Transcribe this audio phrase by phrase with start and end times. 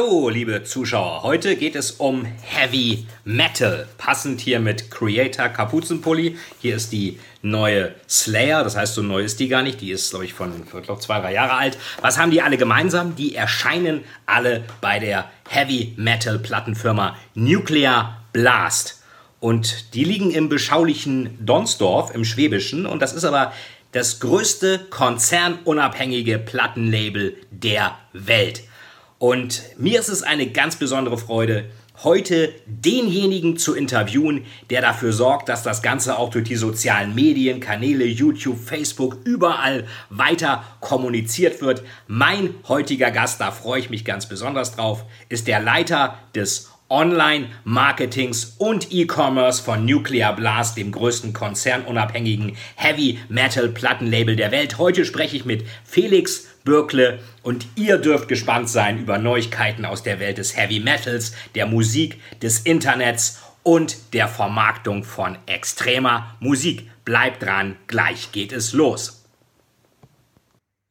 [0.00, 1.24] Hallo, liebe Zuschauer.
[1.24, 3.86] Heute geht es um Heavy Metal.
[3.98, 6.38] Passend hier mit Creator Kapuzenpulli.
[6.58, 8.64] Hier ist die neue Slayer.
[8.64, 9.82] Das heißt, so neu ist die gar nicht.
[9.82, 11.76] Die ist, glaube ich, von, ich glaube, zwei, drei Jahre alt.
[12.00, 13.14] Was haben die alle gemeinsam?
[13.14, 19.02] Die erscheinen alle bei der Heavy Metal Plattenfirma Nuclear Blast.
[19.38, 22.86] Und die liegen im beschaulichen Donsdorf im Schwäbischen.
[22.86, 23.52] Und das ist aber
[23.92, 28.62] das größte konzernunabhängige Plattenlabel der Welt.
[29.20, 31.66] Und mir ist es eine ganz besondere Freude,
[32.04, 37.60] heute denjenigen zu interviewen, der dafür sorgt, dass das Ganze auch durch die sozialen Medien,
[37.60, 41.82] Kanäle, YouTube, Facebook, überall weiter kommuniziert wird.
[42.06, 48.56] Mein heutiger Gast, da freue ich mich ganz besonders drauf, ist der Leiter des Online-Marketings
[48.58, 54.76] und E-Commerce von Nuclear Blast, dem größten konzernunabhängigen Heavy Metal Plattenlabel der Welt.
[54.78, 60.20] Heute spreche ich mit Felix Bürkle und ihr dürft gespannt sein über Neuigkeiten aus der
[60.20, 66.90] Welt des Heavy Metals, der Musik, des Internets und der Vermarktung von extremer Musik.
[67.04, 69.19] Bleibt dran, gleich geht es los.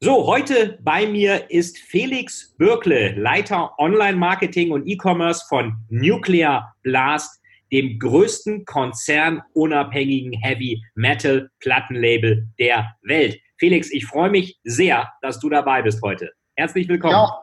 [0.02, 7.38] So, heute bei mir ist Felix Bürkle, Leiter Online-Marketing und E-Commerce von Nuclear Blast,
[7.70, 13.38] dem größten konzernunabhängigen Heavy Metal Plattenlabel der Welt.
[13.58, 16.30] Felix, ich freue mich sehr, dass du dabei bist heute.
[16.56, 17.12] Herzlich willkommen.
[17.12, 17.42] Ja,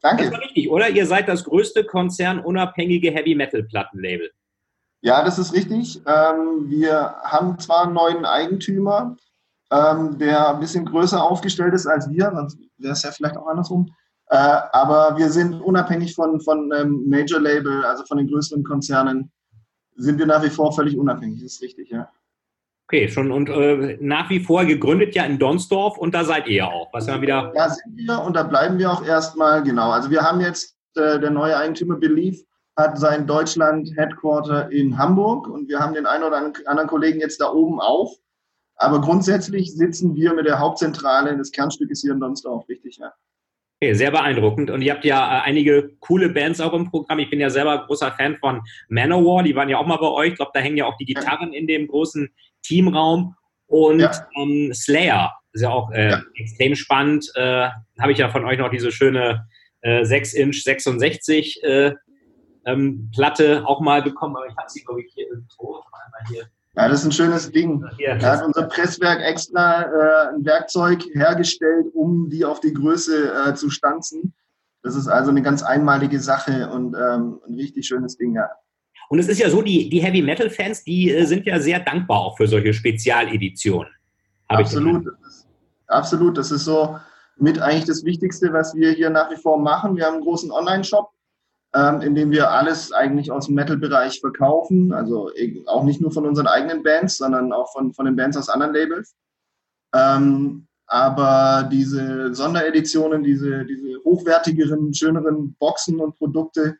[0.00, 0.24] danke.
[0.24, 0.90] Das ist richtig, oder?
[0.90, 4.32] Ihr seid das größte konzernunabhängige Heavy Metal Plattenlabel.
[5.02, 6.00] Ja, das ist richtig.
[6.04, 9.16] Ähm, wir haben zwar einen neuen Eigentümer,
[9.72, 13.46] ähm, der ein bisschen größer aufgestellt ist als wir, sonst wäre es ja vielleicht auch
[13.46, 13.88] andersrum.
[14.28, 19.32] Äh, aber wir sind unabhängig von, von ähm, Major Label, also von den größeren Konzernen,
[19.96, 21.42] sind wir nach wie vor völlig unabhängig.
[21.42, 22.08] Das ist richtig, ja.
[22.88, 26.56] Okay, schon und äh, nach wie vor gegründet ja in Donsdorf und da seid ihr
[26.56, 26.92] ja auch.
[26.92, 27.52] Was ja wieder.
[27.54, 29.90] Ja, sind wir und da bleiben wir auch erstmal, genau.
[29.90, 32.42] Also wir haben jetzt, äh, der neue Eigentümer Belief
[32.76, 37.50] hat sein Deutschland-Headquarter in Hamburg und wir haben den einen oder anderen Kollegen jetzt da
[37.50, 38.14] oben auch.
[38.82, 43.12] Aber grundsätzlich sitzen wir mit der Hauptzentrale des Kernstückes hier in Donsdorf, richtig, ja.
[43.80, 44.70] Okay, sehr beeindruckend.
[44.70, 47.20] Und ihr habt ja äh, einige coole Bands auch im Programm.
[47.20, 50.30] Ich bin ja selber großer Fan von Manowar, die waren ja auch mal bei euch.
[50.30, 52.28] Ich glaube, da hängen ja auch die Gitarren in dem großen
[52.62, 53.36] Teamraum.
[53.66, 54.28] Und ja.
[54.36, 56.22] ähm, Slayer ist ja auch äh, ja.
[56.34, 57.30] extrem spannend.
[57.36, 57.68] Äh,
[58.00, 59.46] Habe ich ja von euch noch diese schöne
[59.82, 61.92] äh, 6-Inch 66 äh,
[62.66, 64.36] ähm, Platte auch mal bekommen.
[64.36, 65.84] Aber ich habe sie, glaube ich, hier im Tor.
[66.28, 66.48] hier.
[66.74, 67.84] Ja, das ist ein schönes Ding.
[68.20, 73.54] Da hat unser Presswerk extra äh, ein Werkzeug hergestellt, um die auf die Größe äh,
[73.54, 74.32] zu stanzen.
[74.82, 78.48] Das ist also eine ganz einmalige Sache und ähm, ein richtig schönes Ding, ja.
[79.08, 81.80] Und es ist ja so, die, die Heavy Metal Fans, die äh, sind ja sehr
[81.80, 83.92] dankbar auch für solche Spezialeditionen.
[84.48, 85.06] Absolut.
[85.06, 85.46] Das ist,
[85.88, 86.38] absolut.
[86.38, 86.98] Das ist so
[87.36, 89.96] mit eigentlich das Wichtigste, was wir hier nach wie vor machen.
[89.96, 91.10] Wir haben einen großen Online-Shop,
[91.74, 94.92] ähm, in dem wir alles eigentlich aus dem Metal-Bereich verkaufen.
[94.92, 95.30] Also
[95.66, 98.74] auch nicht nur von unseren eigenen Bands, sondern auch von, von den Bands aus anderen
[98.74, 99.14] Labels.
[99.94, 106.76] Ähm, aber diese Sondereditionen, diese, diese hochwertigeren, schöneren Boxen und Produkte,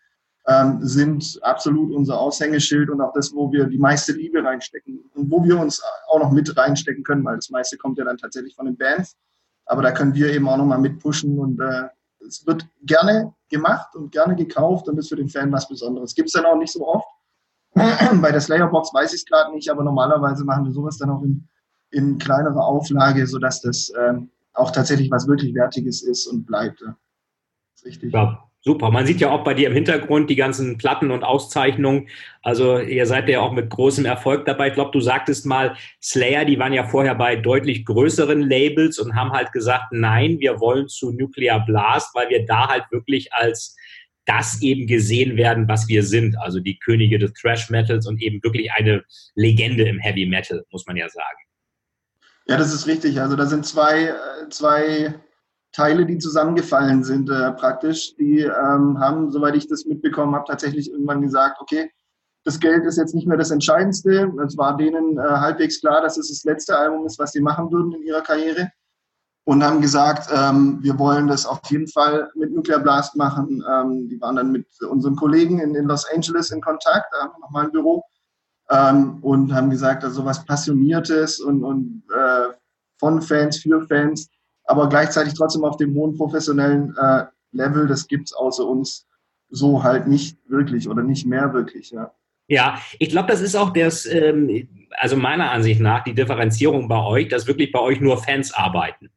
[0.47, 5.30] ähm, sind absolut unser Aushängeschild und auch das, wo wir die meiste Liebe reinstecken und
[5.30, 8.54] wo wir uns auch noch mit reinstecken können, weil das meiste kommt ja dann tatsächlich
[8.54, 9.16] von den Bands.
[9.66, 11.88] Aber da können wir eben auch nochmal mitpushen und äh,
[12.27, 16.15] es wird gerne gemacht und gerne gekauft und ist für den Fan was Besonderes.
[16.15, 17.06] Gibt es dann auch nicht so oft.
[17.75, 21.22] Bei der Slayer-Box weiß ich es gerade nicht, aber normalerweise machen wir sowas dann auch
[21.22, 21.48] in,
[21.91, 26.80] in kleinerer Auflage, sodass das ähm, auch tatsächlich was wirklich Wertiges ist und bleibt.
[26.80, 26.89] Ja.
[26.89, 26.97] Das
[27.83, 28.13] ist richtig.
[28.13, 28.92] Ja, Super.
[28.92, 32.09] Man sieht ja auch bei dir im Hintergrund die ganzen Platten und Auszeichnungen.
[32.42, 34.68] Also ihr seid ja auch mit großem Erfolg dabei.
[34.68, 39.16] Ich glaube, du sagtest mal, Slayer, die waren ja vorher bei deutlich größeren Labels und
[39.16, 43.76] haben halt gesagt, nein, wir wollen zu Nuclear Blast, weil wir da halt wirklich als
[44.26, 46.38] das eben gesehen werden, was wir sind.
[46.38, 49.03] Also die Könige des Thrash Metals und eben wirklich eine
[49.34, 51.38] Legende im Heavy Metal, muss man ja sagen.
[52.47, 53.20] Ja, das ist richtig.
[53.20, 55.15] Also da sind zwei, äh, zwei
[55.72, 58.15] Teile, die zusammengefallen sind äh, praktisch.
[58.16, 61.91] Die ähm, haben, soweit ich das mitbekommen habe, tatsächlich irgendwann gesagt, okay,
[62.45, 64.33] das Geld ist jetzt nicht mehr das Entscheidendste.
[64.45, 67.71] Es war denen äh, halbwegs klar, dass es das letzte Album ist, was sie machen
[67.71, 68.71] würden in ihrer Karriere.
[69.45, 73.65] und haben gesagt, ähm, wir wollen das auf jeden Fall mit Nuclear Blast machen.
[73.68, 77.33] Ähm, die waren dann mit unseren Kollegen in, in Los Angeles in Kontakt, da haben
[77.36, 78.04] wir nochmal ein Büro
[78.71, 82.53] ähm, und haben gesagt, also was Passioniertes und, und äh,
[82.98, 84.28] von Fans, für Fans,
[84.64, 89.06] aber gleichzeitig trotzdem auf dem hohen professionellen äh, Level, das gibt es außer uns
[89.48, 91.91] so halt nicht wirklich oder nicht mehr wirklich.
[91.91, 92.12] Ja.
[92.48, 94.68] Ja, ich glaube, das ist auch das, ähm,
[94.98, 99.10] also meiner Ansicht nach, die Differenzierung bei euch, dass wirklich bei euch nur Fans arbeiten.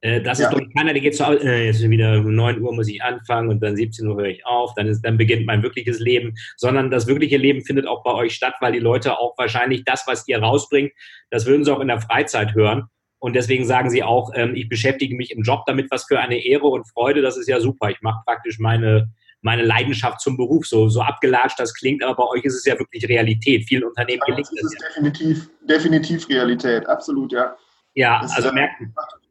[0.00, 0.48] Äh, das ja.
[0.48, 3.48] ist doch keiner, der geht so, äh, jetzt wieder um 9 Uhr muss ich anfangen
[3.48, 6.90] und dann 17 Uhr höre ich auf, dann, ist, dann beginnt mein wirkliches Leben, sondern
[6.90, 10.28] das wirkliche Leben findet auch bei euch statt, weil die Leute auch wahrscheinlich das, was
[10.28, 10.92] ihr rausbringt,
[11.30, 12.84] das würden sie auch in der Freizeit hören.
[13.20, 16.44] Und deswegen sagen sie auch, ähm, ich beschäftige mich im Job damit, was für eine
[16.44, 17.90] Ehre und Freude, das ist ja super.
[17.90, 19.10] Ich mache praktisch meine,
[19.40, 20.66] meine Leidenschaft zum Beruf.
[20.66, 23.64] So, so abgelatscht das klingt, aber bei euch ist es ja wirklich Realität.
[23.66, 24.62] Vielen Unternehmen ja, gelingt das.
[24.62, 24.88] Das ist ja.
[24.88, 27.56] definitiv, definitiv Realität, absolut, ja.
[27.94, 28.74] Ja, das also merkt.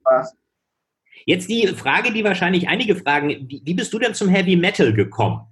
[0.02, 0.36] Spaß.
[1.26, 4.94] Jetzt die Frage, die wahrscheinlich einige fragen, wie, wie bist du denn zum Heavy Metal
[4.94, 5.47] gekommen?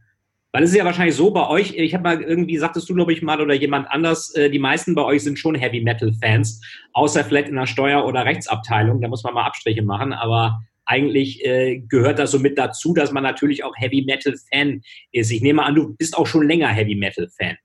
[0.56, 3.12] Weil es ist ja wahrscheinlich so bei euch, ich habe mal irgendwie, sagtest du, glaube
[3.12, 6.62] ich, mal, oder jemand anders, äh, die meisten bei euch sind schon Heavy Metal-Fans,
[6.94, 11.44] außer vielleicht in der Steuer- oder Rechtsabteilung, da muss man mal Abstriche machen, aber eigentlich
[11.44, 14.82] äh, gehört das so mit dazu, dass man natürlich auch Heavy Metal-Fan
[15.12, 15.30] ist.
[15.30, 17.58] Ich nehme an, du bist auch schon länger Heavy Metal-Fan.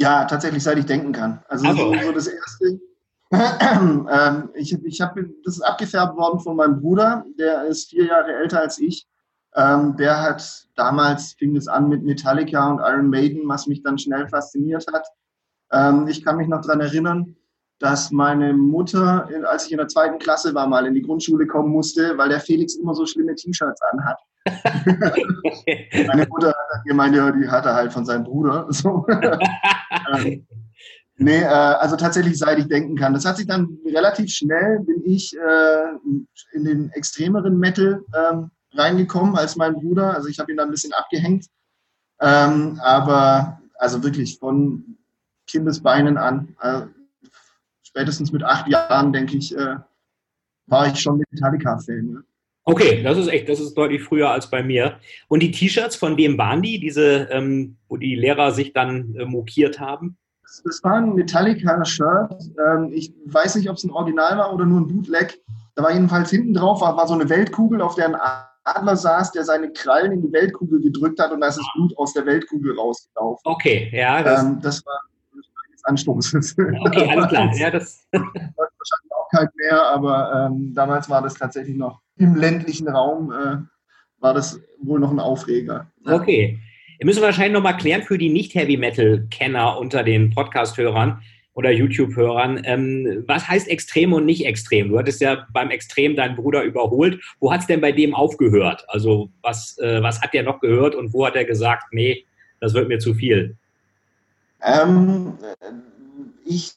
[0.00, 1.42] Ja, tatsächlich, seit ich denken kann.
[1.48, 1.92] Also, also.
[1.92, 2.80] so das erste,
[3.32, 8.32] ähm, ich, ich hab, das ist abgefärbt worden von meinem Bruder, der ist vier Jahre
[8.32, 9.07] älter als ich.
[9.54, 13.98] Ähm, der hat damals, fing es an mit Metallica und Iron Maiden, was mich dann
[13.98, 15.06] schnell fasziniert hat.
[15.72, 17.36] Ähm, ich kann mich noch daran erinnern,
[17.78, 21.70] dass meine Mutter, als ich in der zweiten Klasse war, mal in die Grundschule kommen
[21.70, 24.18] musste, weil der Felix immer so schlimme T-Shirts anhat.
[26.06, 28.66] meine Mutter hat gemeint, ja, die hat er halt von seinem Bruder.
[28.72, 29.06] So.
[29.08, 30.46] ähm,
[31.20, 33.12] Nee, äh, also tatsächlich, seit ich denken kann.
[33.12, 35.96] Das hat sich dann relativ schnell, bin ich äh,
[36.52, 40.14] in den extremeren Metal ähm, reingekommen als mein Bruder.
[40.14, 41.46] Also ich habe ihn da ein bisschen abgehängt.
[42.20, 44.96] Ähm, aber also wirklich von
[45.46, 46.82] Kindesbeinen an, äh,
[47.82, 49.76] spätestens mit acht Jahren, denke ich, äh,
[50.66, 52.10] war ich schon Metallica-Fan.
[52.14, 52.20] Ja.
[52.64, 54.98] Okay, das ist echt, das ist deutlich früher als bei mir.
[55.28, 56.78] Und die T-Shirts, von wem waren die?
[56.78, 60.18] Diese, ähm, wo die Lehrer sich dann äh, mokiert haben?
[60.64, 62.52] das war ein Metallica-Shirt.
[62.66, 65.40] Ähm, ich weiß nicht, ob es ein Original war oder nur ein Bootleg.
[65.74, 68.14] Da war jedenfalls hinten drauf war, war so eine Weltkugel, auf der ein
[68.76, 71.96] Adler saß, der seine Krallen in die Weltkugel gedrückt hat und da ist das Blut
[71.98, 73.42] aus der Weltkugel rausgelaufen.
[73.44, 74.22] Okay, ja.
[74.22, 75.00] Das, ähm, das war
[75.72, 76.32] das Anstoß.
[76.86, 77.54] Okay, alles klar.
[77.54, 82.88] Ja, das wahrscheinlich auch kalt mehr, aber ähm, damals war das tatsächlich noch im ländlichen
[82.88, 83.56] Raum, äh,
[84.20, 85.90] war das wohl noch ein Aufreger.
[86.04, 86.58] Okay.
[86.98, 91.22] Wir müssen wahrscheinlich nochmal klären für die Nicht-Heavy-Metal-Kenner unter den Podcast-Hörern
[91.58, 92.62] oder YouTube-Hörern.
[92.62, 94.90] Ähm, was heißt extrem und nicht extrem?
[94.90, 97.20] Du hattest ja beim Extrem deinen Bruder überholt.
[97.40, 98.84] Wo hat es denn bei dem aufgehört?
[98.86, 102.24] Also was, äh, was hat der noch gehört und wo hat er gesagt, nee,
[102.60, 103.56] das wird mir zu viel?
[104.62, 105.32] Ähm,
[106.44, 106.74] ich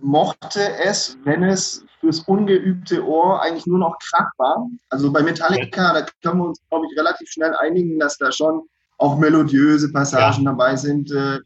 [0.00, 4.68] mochte es, wenn es fürs ungeübte Ohr eigentlich nur noch Krach war.
[4.90, 8.62] Also bei Metallica, da können wir uns, glaube ich, relativ schnell einigen, dass da schon
[8.98, 10.52] auch melodiöse Passagen ja.
[10.52, 11.10] dabei sind.
[11.10, 11.40] Äh,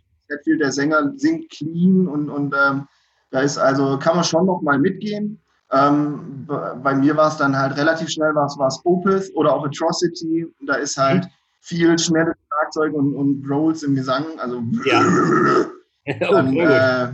[0.45, 2.87] viel der Sänger singt clean und, und ähm,
[3.31, 5.41] da ist also, kann man schon noch mal mitgehen.
[5.73, 10.47] Ähm, bei mir war es dann halt relativ schnell, war es Opeth oder auch Atrocity.
[10.67, 11.31] Da ist halt mhm.
[11.61, 14.25] viel schnelles Schlagzeug und, und Rolls im Gesang.
[14.39, 15.03] Also ja.
[16.31, 17.13] dann, äh,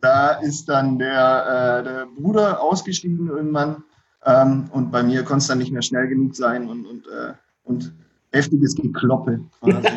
[0.00, 3.82] da ist dann der, äh, der Bruder ausgestiegen irgendwann.
[4.24, 7.32] Ähm, und bei mir konnte es dann nicht mehr schnell genug sein und, und, äh,
[7.64, 7.92] und
[8.32, 9.88] heftiges Gekloppe quasi.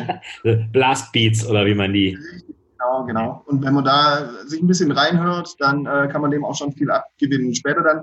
[0.72, 2.18] Blastbeats oder wie man die.
[2.82, 3.42] Genau, genau.
[3.46, 6.72] Und wenn man da sich ein bisschen reinhört, dann äh, kann man dem auch schon
[6.72, 7.54] viel abgewinnen.
[7.54, 8.02] Später dann,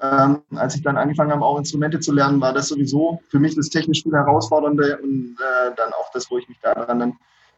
[0.00, 3.54] ähm, als ich dann angefangen habe, auch Instrumente zu lernen, war das sowieso für mich
[3.54, 7.16] das technisch viel herausfordernde und äh, dann auch das, wo ich mich daran dann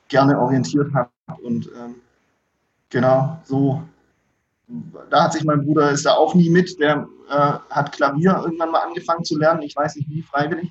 [0.09, 1.11] gerne orientiert habe.
[1.43, 1.97] Und ähm,
[2.89, 3.83] genau, so,
[5.11, 8.71] da hat sich mein Bruder, ist da auch nie mit, der äh, hat Klavier irgendwann
[8.71, 9.63] mal angefangen zu lernen.
[9.63, 10.71] Ich weiß nicht wie, freiwillig.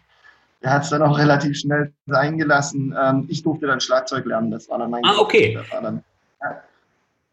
[0.62, 2.96] Er hat es dann auch relativ schnell sein gelassen.
[3.00, 5.58] Ähm, ich durfte dann Schlagzeug lernen, das war dann mein Ah, okay.
[5.72, 6.04] Dann,
[6.42, 6.62] ja.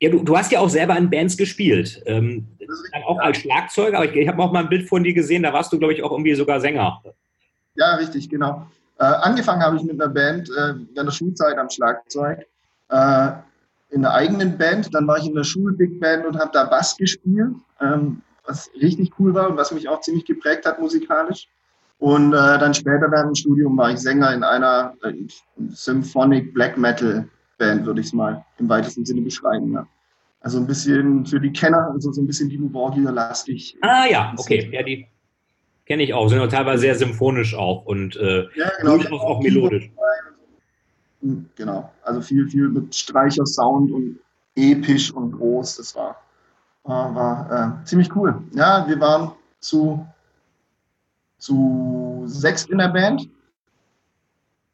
[0.01, 2.03] ja du, du, hast ja auch selber in Bands gespielt.
[2.07, 2.47] Ähm,
[2.93, 5.43] dann auch als Schlagzeuger, aber ich, ich habe auch mal ein Bild von dir gesehen,
[5.43, 7.03] da warst du, glaube ich, auch irgendwie sogar Sänger.
[7.75, 8.67] Ja, richtig, genau.
[8.99, 12.47] Äh, angefangen habe ich mit einer Band äh, in der Schulzeit am Schlagzeug.
[12.89, 13.33] Äh,
[13.91, 16.97] in einer eigenen Band, dann war ich in der Schul-Big Band und habe da Bass
[16.97, 21.49] gespielt, ähm, was richtig cool war und was mich auch ziemlich geprägt hat musikalisch.
[21.99, 25.13] Und äh, dann später während dem Studium war ich Sänger in einer äh,
[25.71, 29.73] Symphonic Black Metal Band, würde ich es mal im weitesten Sinne beschreiben.
[29.73, 29.87] Ja.
[30.41, 33.79] Also ein bisschen für die Kenner, also so ein bisschen die Borgia-lastig.
[33.81, 34.69] Ah ja, okay.
[34.73, 35.07] Ja, die
[35.87, 36.29] kenne ich auch.
[36.29, 38.97] Sind auch teilweise sehr symphonisch auch und äh, ja, genau.
[38.97, 39.91] durchaus auch melodisch.
[41.57, 41.91] Genau.
[42.03, 44.19] Also viel, viel mit Streicher-Sound und
[44.55, 45.77] episch und groß.
[45.77, 46.17] Das war,
[46.85, 48.43] war, war äh, ziemlich cool.
[48.53, 50.07] Ja, wir waren zu,
[51.39, 53.29] zu sechs in der Band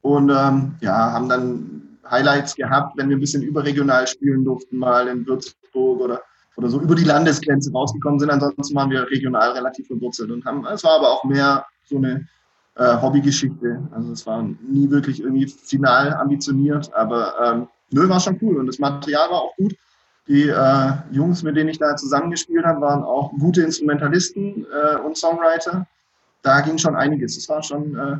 [0.02, 5.08] und ähm, ja, haben dann Highlights gehabt, wenn wir ein bisschen überregional spielen durften, mal
[5.08, 6.22] in Würzburg oder,
[6.56, 8.30] oder so über die Landesgrenze rausgekommen sind.
[8.30, 12.26] Ansonsten waren wir regional relativ verwurzelt und haben, es war aber auch mehr so eine
[12.74, 13.82] äh, Hobbygeschichte.
[13.92, 18.66] Also es war nie wirklich irgendwie final ambitioniert, aber ähm, nö, war schon cool und
[18.66, 19.74] das Material war auch gut.
[20.28, 25.16] Die äh, Jungs, mit denen ich da zusammengespielt habe, waren auch gute Instrumentalisten äh, und
[25.16, 25.86] Songwriter.
[26.42, 27.36] Da ging schon einiges.
[27.36, 28.16] Es war schon äh,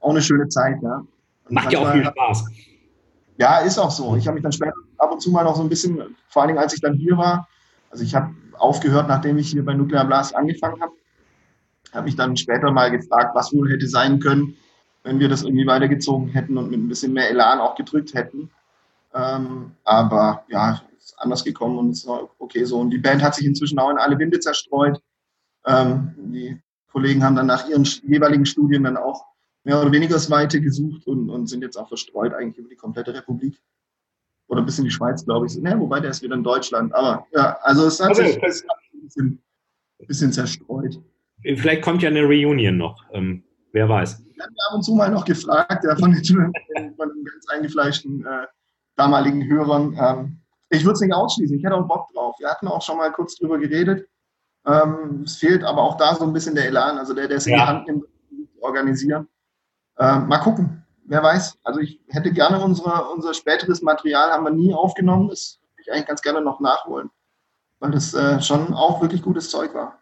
[0.00, 1.04] auch eine schöne Zeit, ja.
[1.48, 2.44] Und Macht ja auch viel Spaß.
[3.38, 4.16] Ja, ist auch so.
[4.16, 6.48] Ich habe mich dann später ab und zu mal noch so ein bisschen, vor allen
[6.48, 7.48] Dingen als ich dann hier war,
[7.90, 10.92] also ich habe aufgehört, nachdem ich hier bei Nuclear Blast angefangen habe,
[11.92, 14.56] habe mich dann später mal gefragt, was wohl hätte sein können,
[15.04, 18.50] wenn wir das irgendwie weitergezogen hätten und mit ein bisschen mehr Elan auch gedrückt hätten.
[19.14, 22.80] Ähm, aber ja, ist anders gekommen und es war okay so.
[22.80, 25.00] Und die Band hat sich inzwischen auch in alle Winde zerstreut.
[25.64, 26.60] Ähm, die
[26.92, 29.24] Kollegen haben dann nach ihren jeweiligen Studien dann auch
[29.64, 32.76] mehr oder weniger das Weite gesucht und, und sind jetzt auch verstreut eigentlich über die
[32.76, 33.60] komplette Republik.
[34.46, 35.54] Oder bis in die Schweiz, glaube ich.
[35.56, 36.94] Ja, wobei der ist wieder in Deutschland.
[36.94, 38.70] Aber ja, also es hat sich ein
[39.02, 39.42] bisschen,
[40.00, 40.98] ein bisschen zerstreut.
[41.42, 43.04] Vielleicht kommt ja eine Reunion noch.
[43.12, 44.22] Ähm, wer weiß.
[44.24, 48.24] Ich habe ab und zu mal noch gefragt, ja, von, den, von den ganz eingefleischten
[48.24, 48.46] äh,
[48.96, 49.96] damaligen Hörern.
[50.00, 50.40] Ähm,
[50.70, 51.58] ich würde es nicht ausschließen.
[51.58, 52.36] Ich hätte auch Bock drauf.
[52.38, 54.08] Wir hatten auch schon mal kurz drüber geredet.
[54.68, 57.46] Ähm, es fehlt aber auch da so ein bisschen der Elan, also der, der es
[57.46, 57.52] ja.
[57.52, 58.04] in die Hand nimmt,
[58.60, 59.28] organisieren.
[59.98, 60.84] Ähm, mal gucken.
[61.06, 61.58] Wer weiß.
[61.64, 65.28] Also ich hätte gerne unsere, unser späteres Material haben wir nie aufgenommen.
[65.28, 67.10] Das würde ich eigentlich ganz gerne noch nachholen.
[67.78, 69.98] Weil das äh, schon auch wirklich gutes Zeug war.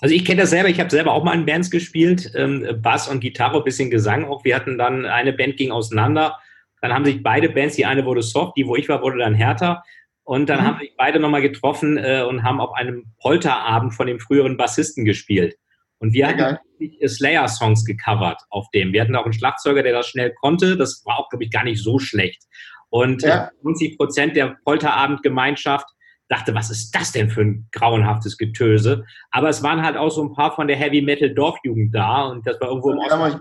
[0.00, 3.06] Also ich kenne das selber, ich habe selber auch mal in Bands gespielt, ähm, Bass
[3.06, 4.42] und Gitarre, ein bisschen Gesang auch.
[4.44, 6.38] Wir hatten dann, eine Band ging auseinander,
[6.80, 9.34] dann haben sich beide Bands, die eine wurde soft, die wo ich war, wurde dann
[9.34, 9.84] härter.
[10.24, 10.64] Und dann mhm.
[10.64, 15.04] haben sich beide nochmal getroffen äh, und haben auf einem Polterabend von dem früheren Bassisten
[15.04, 15.56] gespielt.
[15.98, 16.58] Und wir hatten
[17.06, 18.92] Slayer-Songs gecovert auf dem.
[18.92, 20.76] Wir hatten auch einen Schlagzeuger, der das schnell konnte.
[20.76, 22.42] Das war auch, glaube ich, gar nicht so schlecht.
[22.90, 23.50] Und ja.
[23.62, 25.86] 90 Prozent der Polterabend-Gemeinschaft
[26.28, 29.04] dachte, was ist das denn für ein grauenhaftes Getöse?
[29.30, 32.46] Aber es waren halt auch so ein paar von der Heavy Metal Dorfjugend da und
[32.46, 33.40] das war irgendwo im Osten.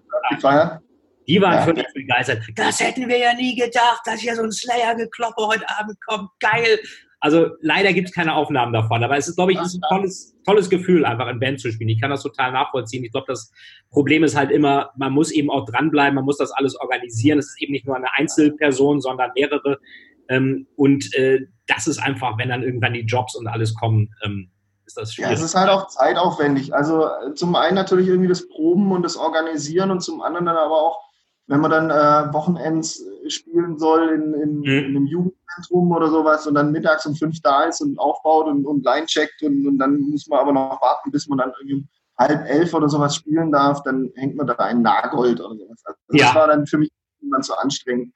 [1.31, 1.61] Die waren ja.
[1.61, 2.43] völlig begeistert.
[2.55, 6.29] Das hätten wir ja nie gedacht, dass hier so ein Slayer-Gekloppe heute Abend kommt.
[6.41, 6.77] Geil.
[7.21, 10.35] Also leider gibt es keine Aufnahmen davon, aber es ist, glaube ich, ist ein tolles,
[10.45, 11.89] tolles Gefühl, einfach in Band zu spielen.
[11.89, 13.05] Ich kann das total nachvollziehen.
[13.05, 13.49] Ich glaube, das
[13.91, 17.39] Problem ist halt immer, man muss eben auch dranbleiben, man muss das alles organisieren.
[17.39, 19.79] Es ist eben nicht nur eine Einzelperson, sondern mehrere.
[20.27, 24.51] Ähm, und äh, das ist einfach, wenn dann irgendwann die Jobs und alles kommen, ähm,
[24.85, 25.31] ist das schwierig.
[25.31, 26.73] Ja, es ist halt auch zeitaufwendig.
[26.73, 30.57] Also äh, zum einen natürlich irgendwie das Proben und das Organisieren und zum anderen dann
[30.57, 31.10] aber auch,
[31.51, 34.65] wenn man dann äh, Wochenends spielen soll in, in, mhm.
[34.65, 38.65] in, einem Jugendzentrum oder sowas und dann mittags um fünf da ist und aufbaut und,
[38.65, 41.85] und Line checkt und, und dann muss man aber noch warten, bis man dann irgendwie
[42.17, 45.83] halb elf oder sowas spielen darf, dann hängt man da ein Nagold oder sowas.
[45.83, 46.27] Also ja.
[46.27, 46.89] Das war dann für mich
[47.19, 48.13] dann so anstrengend.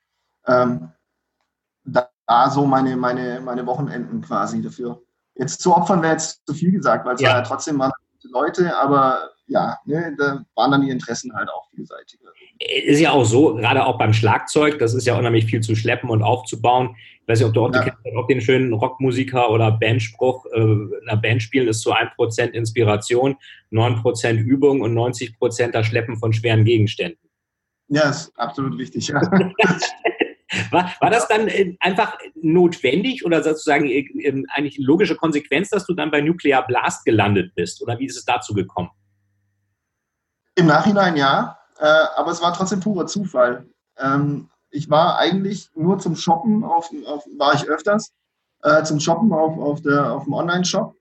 [0.48, 0.92] Ähm,
[1.84, 5.01] da, da so meine, meine, meine Wochenenden quasi dafür.
[5.34, 7.32] Jetzt zu opfern wäre jetzt zu viel gesagt, weil es ja.
[7.32, 7.92] war ja trotzdem waren
[8.32, 12.30] Leute, aber ja, ne, da waren dann die Interessen halt auch vielseitiger.
[12.60, 16.10] Ist ja auch so, gerade auch beim Schlagzeug, das ist ja unheimlich viel zu schleppen
[16.10, 16.96] und aufzubauen.
[17.22, 17.84] Ich weiß nicht, ob du auch, ja.
[17.84, 22.52] kennst, auch den schönen Rockmusiker oder Bandspruch, äh, in einer Band spielen ist zu 1%
[22.52, 23.36] Inspiration,
[23.72, 27.20] 9% Übung und 90% das Schleppen von schweren Gegenständen.
[27.88, 29.10] Ja, ist absolut wichtig.
[29.10, 29.22] Ja.
[30.72, 35.70] War, war das dann äh, einfach notwendig oder sozusagen äh, ähm, eigentlich eine logische Konsequenz,
[35.70, 37.82] dass du dann bei Nuclear Blast gelandet bist?
[37.82, 38.90] Oder wie ist es dazu gekommen?
[40.55, 41.85] Im Nachhinein ja, äh,
[42.15, 43.65] aber es war trotzdem purer Zufall.
[43.97, 48.12] Ähm, ich war eigentlich nur zum Shoppen, auf, auf war ich öfters,
[48.63, 50.95] äh, zum Shoppen auf, auf, der, auf dem Online-Shop.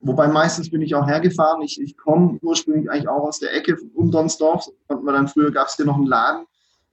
[0.00, 1.62] Wobei meistens bin ich auch hergefahren.
[1.62, 4.68] Ich, ich komme ursprünglich eigentlich auch aus der Ecke um Donsdorf.
[4.86, 6.46] Konnten wir dann früher gab es hier noch einen Laden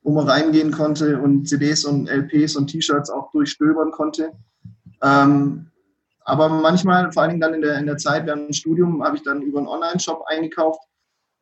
[0.04, 4.32] wo man reingehen konnte und CDs und LPs und T-Shirts auch durchstöbern konnte.
[5.02, 5.68] Ähm,
[6.24, 9.18] aber manchmal, vor allen Dingen dann in der, in der Zeit während dem Studium, habe
[9.18, 10.82] ich dann über einen Online-Shop eingekauft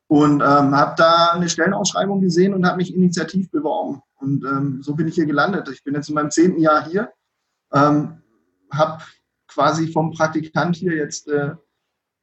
[0.09, 4.01] und ähm, habe da eine Stellenausschreibung gesehen und habe mich initiativ beworben.
[4.15, 5.69] Und ähm, so bin ich hier gelandet.
[5.69, 7.13] Ich bin jetzt in meinem zehnten Jahr hier,
[7.71, 8.23] ähm,
[8.73, 9.03] habe
[9.47, 11.51] quasi vom Praktikant hier jetzt äh,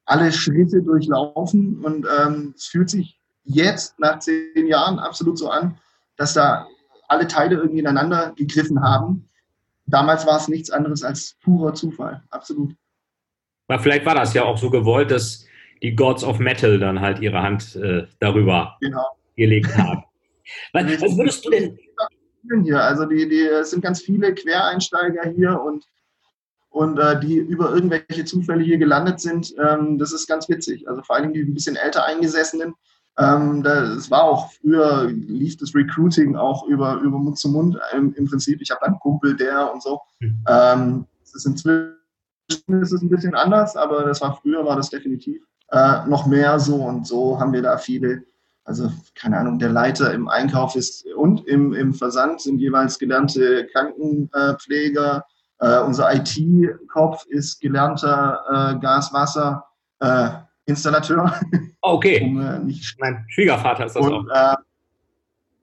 [0.04, 5.78] alle Schritte durchlaufen und ähm, es fühlt sich jetzt nach zehn Jahren absolut so an,
[6.16, 6.66] dass da
[7.06, 9.28] alle Teile irgendwie ineinander gegriffen haben.
[9.86, 12.74] damals war es nichts anderes als purer Zufall, absolut.
[13.68, 15.45] Aber vielleicht war das ja auch so gewollt, dass
[15.82, 19.16] die Gods of Metal dann halt ihre Hand äh, darüber genau.
[19.36, 20.04] gelegt haben.
[20.72, 21.78] was, was würdest du denn
[22.62, 22.82] hier.
[22.82, 25.84] Also die, die, es sind ganz viele Quereinsteiger hier und,
[26.70, 29.54] und äh, die über irgendwelche Zufälle hier gelandet sind.
[29.58, 30.88] Ähm, das ist ganz witzig.
[30.88, 32.74] Also vor allem die ein bisschen älter eingesessenen.
[33.18, 38.14] Ähm, das war auch früher, lief das Recruiting auch über, über Mund zu Mund im,
[38.14, 38.60] im Prinzip.
[38.60, 40.00] Ich habe einen Kumpel, der und so.
[40.20, 40.44] Mhm.
[40.48, 41.96] Ähm, das ist inzwischen
[42.80, 46.58] ist es ein bisschen anders, aber das war früher, war das definitiv äh, noch mehr
[46.58, 48.24] so und so haben wir da viele
[48.66, 53.68] also keine Ahnung, der Leiter im Einkauf ist und im, im Versand sind jeweils gelernte
[53.72, 55.24] Krankenpfleger.
[55.60, 61.32] Äh, unser IT-Kopf ist gelernter äh, Gas-Wasser-Installateur.
[61.52, 62.20] Äh, okay.
[62.22, 62.58] um, äh,
[62.98, 64.26] mein Schwiegervater ist das und, auch.
[64.34, 64.56] Äh,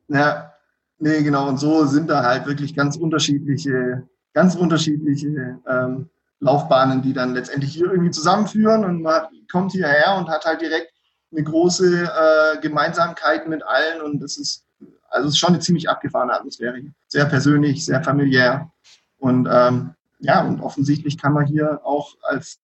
[0.08, 0.54] ja,
[1.00, 1.50] nee, genau.
[1.50, 6.10] Und so sind da halt wirklich ganz unterschiedliche, ganz unterschiedliche ähm,
[6.44, 10.92] Laufbahnen, die dann letztendlich hier irgendwie zusammenführen und man kommt hierher und hat halt direkt
[11.32, 14.66] eine große äh, Gemeinsamkeit mit allen und es ist,
[15.10, 16.92] also es ist schon eine ziemlich abgefahrene Atmosphäre hier.
[17.08, 18.72] Sehr persönlich, sehr familiär
[19.18, 22.60] und ähm, ja, und offensichtlich kann man hier auch als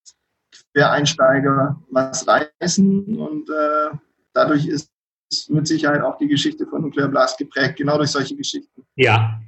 [0.74, 3.98] Quereinsteiger was reißen und äh,
[4.34, 4.92] dadurch ist
[5.50, 8.86] mit Sicherheit auch die Geschichte von Nuclear Blast geprägt, genau durch solche Geschichten.
[8.96, 9.40] Ja,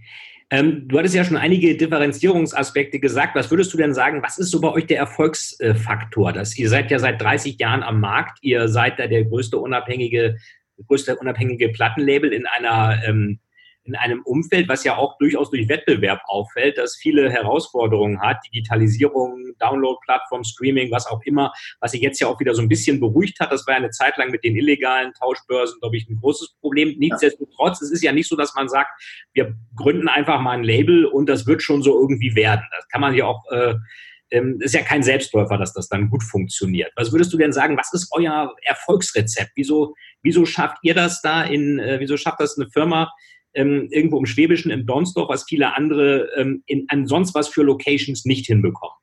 [0.51, 3.35] ähm, du hattest ja schon einige Differenzierungsaspekte gesagt.
[3.35, 6.33] Was würdest du denn sagen, was ist so bei euch der Erfolgsfaktor?
[6.33, 10.37] Dass ihr seid ja seit 30 Jahren am Markt, ihr seid da der größte unabhängige,
[10.87, 13.39] größte unabhängige Plattenlabel in einer ähm,
[13.83, 19.53] in einem Umfeld, was ja auch durchaus durch Wettbewerb auffällt, das viele Herausforderungen hat, Digitalisierung,
[19.59, 23.39] Download-Plattform, Streaming, was auch immer, was sich jetzt ja auch wieder so ein bisschen beruhigt
[23.39, 23.51] hat.
[23.51, 26.95] Das war ja eine Zeit lang mit den illegalen Tauschbörsen, glaube ich, ein großes Problem.
[26.97, 28.89] Nichtsdestotrotz, es ist ja nicht so, dass man sagt,
[29.33, 32.65] wir gründen einfach mal ein Label und das wird schon so irgendwie werden.
[32.75, 33.75] Das kann man ja auch äh,
[34.31, 36.91] ähm, ist ja kein Selbstläufer, dass das dann gut funktioniert.
[36.95, 39.51] Was würdest du denn sagen, was ist euer Erfolgsrezept?
[39.55, 43.11] Wieso, wieso schafft ihr das da in, äh, wieso schafft das eine Firma,
[43.53, 47.63] ähm, irgendwo im Schwäbischen, im Donsdorf, was viele andere ähm, in, an sonst was für
[47.63, 48.95] Locations nicht hinbekommen?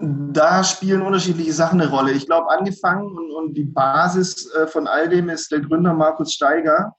[0.00, 2.12] Da spielen unterschiedliche Sachen eine Rolle.
[2.12, 6.34] Ich glaube, angefangen und, und, die Basis äh, von all dem ist der Gründer Markus
[6.34, 6.94] Steiger,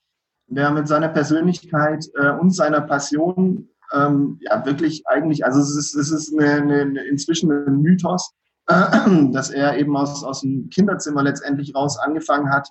[0.48, 5.95] der mit seiner Persönlichkeit äh, und seiner Passion ähm, ja wirklich eigentlich, also es ist,
[5.95, 8.34] es ist eine, eine, inzwischen ein Mythos,
[8.67, 8.84] äh,
[9.32, 12.67] dass er eben aus, aus dem Kinderzimmer letztendlich raus angefangen hat,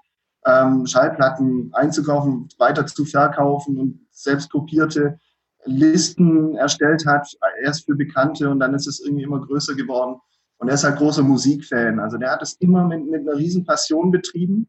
[0.47, 5.19] ähm, Schallplatten einzukaufen, weiter zu verkaufen und selbst kopierte
[5.65, 7.29] Listen erstellt hat,
[7.63, 10.21] erst für Bekannte und dann ist es irgendwie immer größer geworden.
[10.59, 12.01] Und er ist halt großer Musikfan.
[12.01, 14.69] Also der hat es immer mit, mit einer riesen Passion betrieben.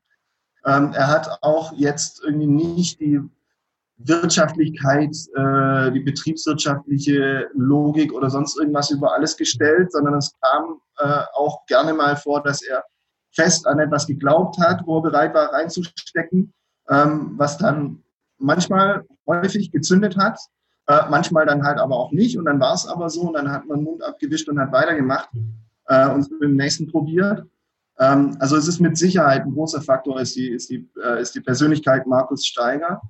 [0.66, 3.22] Ähm, er hat auch jetzt irgendwie nicht die
[3.98, 11.24] Wirtschaftlichkeit, äh, die betriebswirtschaftliche Logik oder sonst irgendwas über alles gestellt, sondern es kam äh,
[11.34, 12.84] auch gerne mal vor, dass er
[13.32, 16.54] fest an etwas geglaubt hat, wo er bereit war reinzustecken,
[16.90, 18.04] ähm, was dann
[18.38, 20.40] manchmal häufig gezündet hat,
[20.88, 22.38] äh, manchmal dann halt aber auch nicht.
[22.38, 24.72] Und dann war es aber so und dann hat man den Mund abgewischt und hat
[24.72, 25.30] weitergemacht
[25.88, 27.44] äh, und mit dem nächsten probiert.
[28.00, 31.36] Ähm, also es ist mit Sicherheit ein großer Faktor, ist die, ist die, äh, ist
[31.36, 33.02] die Persönlichkeit Markus Steiger.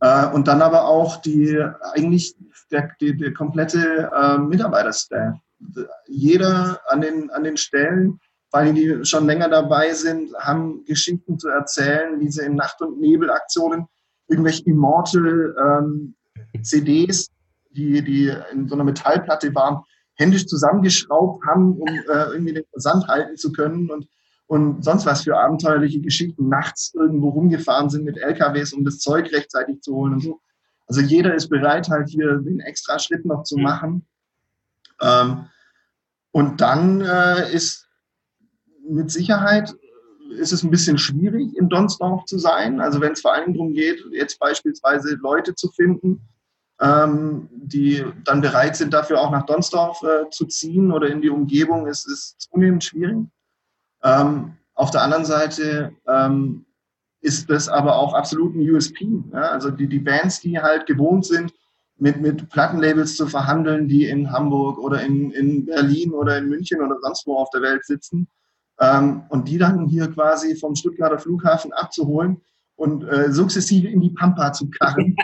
[0.00, 1.58] Äh, und dann aber auch die
[1.92, 2.34] eigentlich
[2.70, 5.36] der, der, der komplette äh, Mitarbeiterstaff.
[6.08, 8.18] Jeder an den, an den Stellen,
[8.60, 13.00] allem die schon länger dabei sind, haben Geschichten zu erzählen, wie sie in Nacht- und
[13.00, 13.86] Nebelaktionen
[14.28, 16.14] irgendwelche Immortal ähm,
[16.62, 17.30] CDs,
[17.70, 19.82] die, die in so einer Metallplatte waren,
[20.14, 24.06] händisch zusammengeschraubt haben, um äh, irgendwie den Versand halten zu können und,
[24.46, 29.32] und sonst was für abenteuerliche Geschichten nachts irgendwo rumgefahren sind mit LKWs, um das Zeug
[29.32, 30.40] rechtzeitig zu holen und so.
[30.86, 33.62] Also jeder ist bereit, halt hier den extra Schritt noch zu mhm.
[33.62, 34.06] machen.
[35.00, 35.46] Ähm,
[36.32, 37.88] und dann äh, ist
[38.88, 39.74] mit Sicherheit
[40.30, 42.80] ist es ein bisschen schwierig, in Donsdorf zu sein.
[42.80, 46.20] Also wenn es vor allem darum geht, jetzt beispielsweise Leute zu finden,
[46.80, 51.30] ähm, die dann bereit sind, dafür auch nach Donsdorf äh, zu ziehen oder in die
[51.30, 53.26] Umgebung, ist, ist zunehmend schwierig.
[54.02, 56.64] Ähm, auf der anderen Seite ähm,
[57.20, 59.06] ist das aber auch absolut ein USP.
[59.32, 59.50] Ja?
[59.50, 61.52] Also die, die Bands, die halt gewohnt sind,
[61.98, 66.80] mit, mit Plattenlabels zu verhandeln, die in Hamburg oder in, in Berlin oder in München
[66.80, 68.26] oder sonst wo auf der Welt sitzen,
[68.82, 72.42] ähm, und die dann hier quasi vom Stuttgarter Flughafen abzuholen
[72.74, 75.16] und äh, sukzessive in die Pampa zu karren,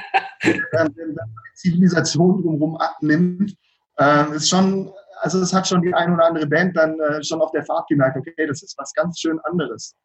[0.70, 1.16] während die
[1.54, 3.56] Zivilisation drumherum abnimmt,
[3.98, 7.42] äh, ist schon, also es hat schon die ein oder andere Band dann äh, schon
[7.42, 9.96] auf der Fahrt gemerkt, okay, das ist was ganz schön anderes.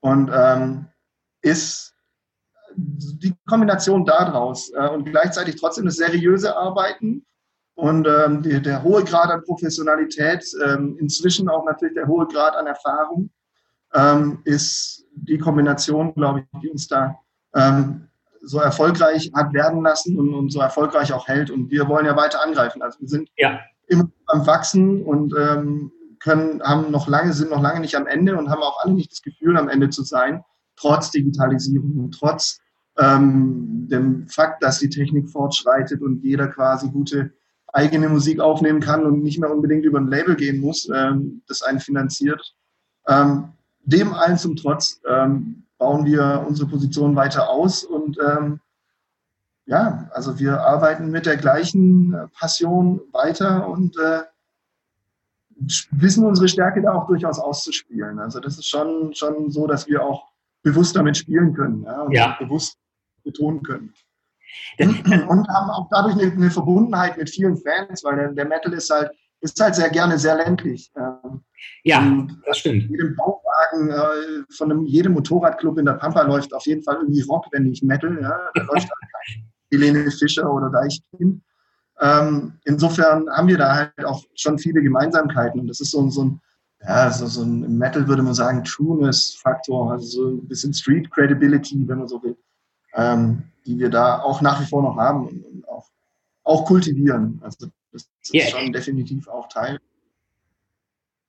[0.00, 0.86] Und ähm,
[1.42, 1.94] ist
[2.76, 7.26] die Kombination daraus äh, und gleichzeitig trotzdem das seriöse Arbeiten
[7.78, 12.56] und ähm, die, der hohe Grad an Professionalität, ähm, inzwischen auch natürlich der hohe Grad
[12.56, 13.30] an Erfahrung,
[13.94, 17.16] ähm, ist die Kombination, glaube ich, die uns da
[17.54, 18.08] ähm,
[18.42, 21.52] so erfolgreich hat werden lassen und, und, so erfolgreich auch hält.
[21.52, 22.82] Und wir wollen ja weiter angreifen.
[22.82, 23.60] Also wir sind ja.
[23.86, 28.36] immer am Wachsen und ähm, können, haben noch lange, sind noch lange nicht am Ende
[28.36, 30.42] und haben auch alle nicht das Gefühl, am Ende zu sein,
[30.74, 32.58] trotz Digitalisierung und trotz
[32.98, 37.37] ähm, dem Fakt, dass die Technik fortschreitet und jeder quasi gute
[37.72, 41.62] eigene Musik aufnehmen kann und nicht mehr unbedingt über ein Label gehen muss, ähm, das
[41.62, 42.54] einen finanziert.
[43.06, 43.52] Ähm,
[43.84, 48.60] dem allen zum Trotz ähm, bauen wir unsere Position weiter aus und ähm,
[49.66, 54.22] ja, also wir arbeiten mit der gleichen Passion weiter und äh,
[55.90, 58.18] wissen unsere Stärke da auch durchaus auszuspielen.
[58.18, 60.28] Also das ist schon, schon so, dass wir auch
[60.62, 62.36] bewusst damit spielen können ja, und ja.
[62.38, 62.78] bewusst
[63.24, 63.92] betonen können.
[64.78, 68.90] Und haben auch dadurch eine, eine, Verbundenheit mit vielen Fans, weil der, der, Metal ist
[68.90, 70.90] halt, ist halt sehr gerne sehr ländlich.
[70.96, 71.40] Ähm,
[71.84, 72.88] ja, das stimmt.
[72.90, 77.22] Jedem Bauwagen, äh, von einem, jedem Motorradclub in der Pampa läuft auf jeden Fall irgendwie
[77.22, 78.16] Rock, wenn nicht Metal.
[78.20, 78.38] Ja.
[78.54, 81.42] Da läuft halt Helene Fischer oder Deichkind.
[82.00, 85.60] Ähm, insofern haben wir da halt auch schon viele Gemeinsamkeiten.
[85.60, 86.40] Und das ist so, so ein,
[86.82, 91.86] ja, so, so ein Metal würde man sagen, Trueness-Faktor, also so ein bisschen Street Credibility,
[91.88, 92.36] wenn man so will,
[92.94, 95.86] ähm, die wir da auch nach wie vor noch haben und, auch,
[96.42, 97.40] auch kultivieren.
[97.44, 98.46] Also das ist yeah.
[98.48, 99.78] schon definitiv auch Teil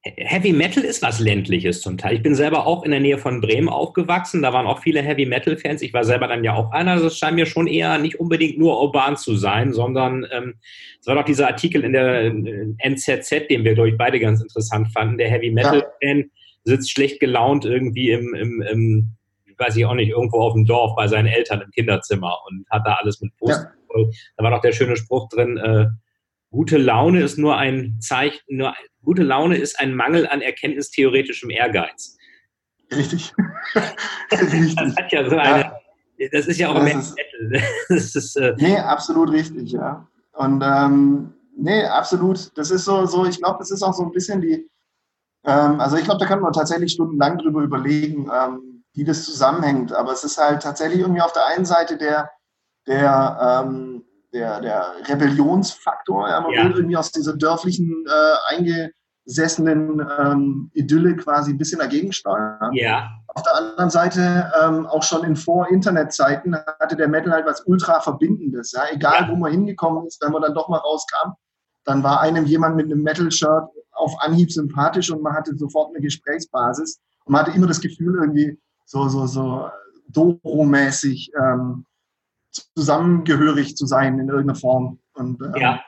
[0.04, 2.16] Heavy Metal ist was ländliches zum Teil.
[2.16, 4.42] Ich bin selber auch in der Nähe von Bremen aufgewachsen.
[4.42, 5.82] Da waren auch viele Heavy Metal Fans.
[5.82, 6.92] Ich war selber dann ja auch einer.
[6.92, 10.56] Also es scheint mir schon eher nicht unbedingt nur urban zu sein, sondern ähm,
[11.02, 12.34] es war doch dieser Artikel in der
[12.78, 15.18] NZZ, den wir, glaube ich, beide ganz interessant fanden.
[15.18, 16.32] Der Heavy Metal Fan
[16.64, 19.12] sitzt schlecht gelaunt irgendwie im, im, im,
[19.60, 22.86] weiß ich auch nicht, irgendwo auf dem Dorf bei seinen Eltern im Kinderzimmer und hat
[22.86, 23.62] da alles mit Post.
[23.62, 24.06] Ja.
[24.38, 25.88] Da war doch der schöne Spruch drin, äh,
[26.52, 32.18] gute Laune ist nur ein Zeichen, nur gute Laune ist ein Mangel an erkenntnistheoretischem Ehrgeiz.
[32.92, 33.34] Richtig.
[34.32, 34.76] richtig.
[34.76, 35.74] Das hat ja so eine,
[36.18, 36.28] ja.
[36.32, 37.16] das ist ja auch das ist,
[37.90, 40.08] das ist, äh, Nee, absolut richtig, ja.
[40.34, 42.58] Und ähm, nee, absolut.
[42.58, 44.70] Das ist so, so ich glaube, das ist auch so ein bisschen die,
[45.46, 49.94] ähm, also ich glaube, da kann man tatsächlich stundenlang drüber überlegen, ähm, wie das zusammenhängt.
[49.94, 52.32] Aber es ist halt tatsächlich irgendwie auf der einen Seite der,
[52.88, 56.30] der ähm, der, der Rebellionsfaktor.
[56.30, 56.66] Ja, man ja.
[56.66, 62.72] will irgendwie aus dieser dörflichen, äh, eingesessenen ähm, Idylle quasi ein bisschen dagegen steuern.
[62.74, 63.10] Ja.
[63.28, 68.02] Auf der anderen Seite, ähm, auch schon in Vor-Internet-Zeiten, hatte der Metal halt was ultra
[68.02, 68.72] Verbindendes.
[68.72, 68.84] Ja?
[68.92, 69.30] Egal, ja.
[69.30, 71.34] wo man hingekommen ist, wenn man dann doch mal rauskam,
[71.86, 76.02] dann war einem jemand mit einem Metal-Shirt auf Anhieb sympathisch und man hatte sofort eine
[76.02, 77.00] Gesprächsbasis.
[77.26, 79.70] Und man hatte immer das Gefühl, irgendwie so, so, so
[80.08, 81.86] Doro-mäßig, ähm,
[82.76, 85.00] zusammengehörig zu sein in irgendeiner Form.
[85.14, 85.82] Und ähm, ja.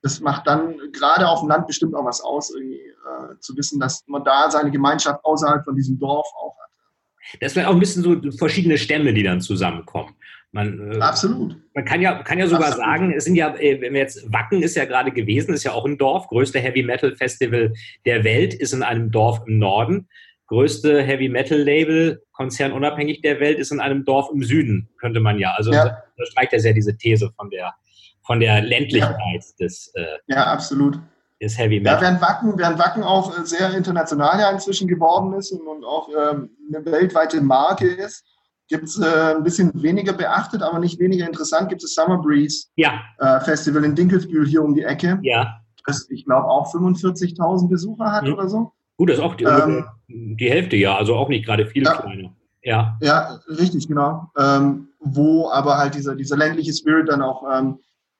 [0.00, 3.78] das macht dann gerade auf dem Land bestimmt auch was aus, irgendwie äh, zu wissen,
[3.78, 7.40] dass man da seine Gemeinschaft außerhalb von diesem Dorf auch hat.
[7.42, 10.14] Das wäre auch ein bisschen so verschiedene Stämme, die dann zusammenkommen.
[10.50, 11.54] Man, äh, Absolut.
[11.74, 12.86] Man kann ja, kann ja sogar Absolut.
[12.86, 15.72] sagen, es sind ja, äh, wenn wir jetzt, Wacken ist ja gerade gewesen, ist ja
[15.72, 17.74] auch ein Dorf, größte Heavy Metal Festival
[18.06, 20.08] der Welt, ist in einem Dorf im Norden
[20.48, 25.20] größte Heavy Metal Label, Konzern unabhängig der Welt, ist in einem Dorf im Süden, könnte
[25.20, 25.54] man ja.
[25.56, 26.02] Also ja.
[26.16, 27.74] unterstreicht er sehr diese These von der,
[28.22, 29.64] von der Ländlichkeit ja.
[29.64, 30.98] des, äh, ja, absolut.
[31.40, 31.96] des Heavy Metal.
[31.96, 35.84] Ja, während Wacken, während Wacken auch äh, sehr international ja inzwischen geworden ist und, und
[35.84, 38.24] auch ähm, eine weltweite Marke ist,
[38.68, 42.68] gibt es äh, ein bisschen weniger beachtet, aber nicht weniger interessant, gibt es Summer Breeze
[42.76, 43.00] ja.
[43.18, 45.18] äh, Festival in Dinkelsbühl hier um die Ecke.
[45.22, 45.60] Ja.
[45.86, 48.34] Das, ich glaube, auch 45.000 Besucher hat mhm.
[48.34, 48.72] oder so.
[48.98, 51.94] Gut, das ist auch die, ähm, die Hälfte, ja, also auch nicht gerade viel ja,
[51.94, 52.34] kleiner.
[52.62, 52.98] Ja.
[53.00, 54.30] ja, richtig, genau.
[54.36, 57.78] Ähm, wo aber halt dieser, dieser ländliche Spirit dann auch ähm,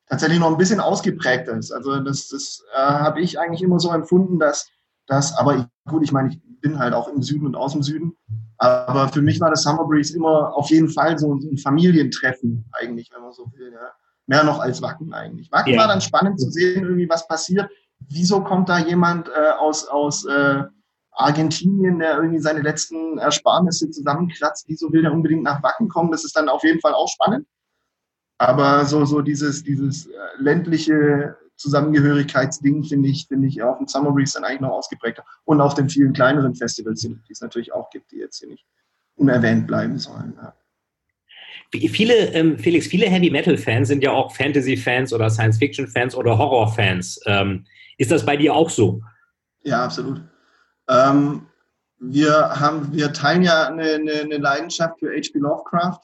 [0.08, 1.72] tatsächlich noch ein bisschen ausgeprägter ist.
[1.72, 4.68] Also das, das äh, habe ich eigentlich immer so empfunden, dass
[5.08, 7.82] das, aber ich, gut, ich meine, ich bin halt auch im Süden und aus dem
[7.82, 8.16] Süden,
[8.58, 13.10] aber für mich war das Summer Breeze immer auf jeden Fall so ein Familientreffen eigentlich,
[13.12, 13.72] wenn man so will.
[13.72, 13.92] Ja.
[14.26, 15.50] Mehr noch als Wacken eigentlich.
[15.50, 15.80] Wacken ja.
[15.80, 17.68] war dann spannend zu sehen, irgendwie was passiert
[18.00, 20.62] wieso kommt da jemand äh, aus, aus äh,
[21.12, 26.10] Argentinien, der irgendwie seine letzten Ersparnisse zusammenkratzt, wieso will der unbedingt nach Wacken kommen?
[26.10, 27.46] Das ist dann auf jeden Fall auch spannend.
[28.38, 34.12] Aber so, so dieses, dieses äh, ländliche Zusammengehörigkeitsding finde ich, finde ich auf dem Summer
[34.12, 35.24] Breeze dann eigentlich noch ausgeprägter.
[35.44, 38.64] Und auf den vielen kleineren Festivals, die es natürlich auch gibt, die jetzt hier nicht
[39.16, 40.38] unerwähnt bleiben sollen.
[40.40, 40.54] Ja.
[41.72, 45.88] Viele, ähm, Felix, viele Heavy Metal Fans sind ja auch Fantasy Fans oder Science Fiction
[45.88, 47.20] Fans oder Horror Fans.
[47.26, 47.66] Ähm,
[47.98, 49.02] ist das bei dir auch so?
[49.64, 50.22] Ja, absolut.
[50.88, 51.46] Ähm,
[51.98, 55.38] wir, haben, wir teilen ja eine, eine, eine Leidenschaft für H.P.
[55.38, 56.00] Lovecraft.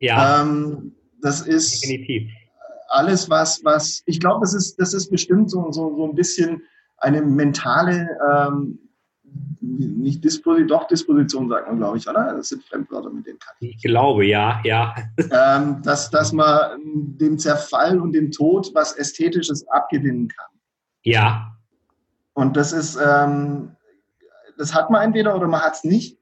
[0.00, 0.42] Ja.
[0.42, 2.30] Ähm, das ist definitiv.
[2.88, 6.62] alles, was, was, ich glaube, das ist, das ist bestimmt so, so, so ein bisschen
[6.98, 8.78] eine mentale, ähm,
[9.60, 12.34] nicht Disposition, doch Disposition sagt man, glaube ich, oder?
[12.36, 13.76] Das sind Fremdwörter, mit denen kann ich.
[13.76, 14.94] Ich glaube, ja, ja.
[15.30, 16.80] Ähm, dass, dass man
[17.18, 20.46] dem Zerfall und dem Tod was Ästhetisches abgewinnen kann.
[21.02, 21.56] Ja.
[22.34, 23.76] Und das ist, ähm,
[24.56, 26.18] das hat man entweder oder man hat es nicht.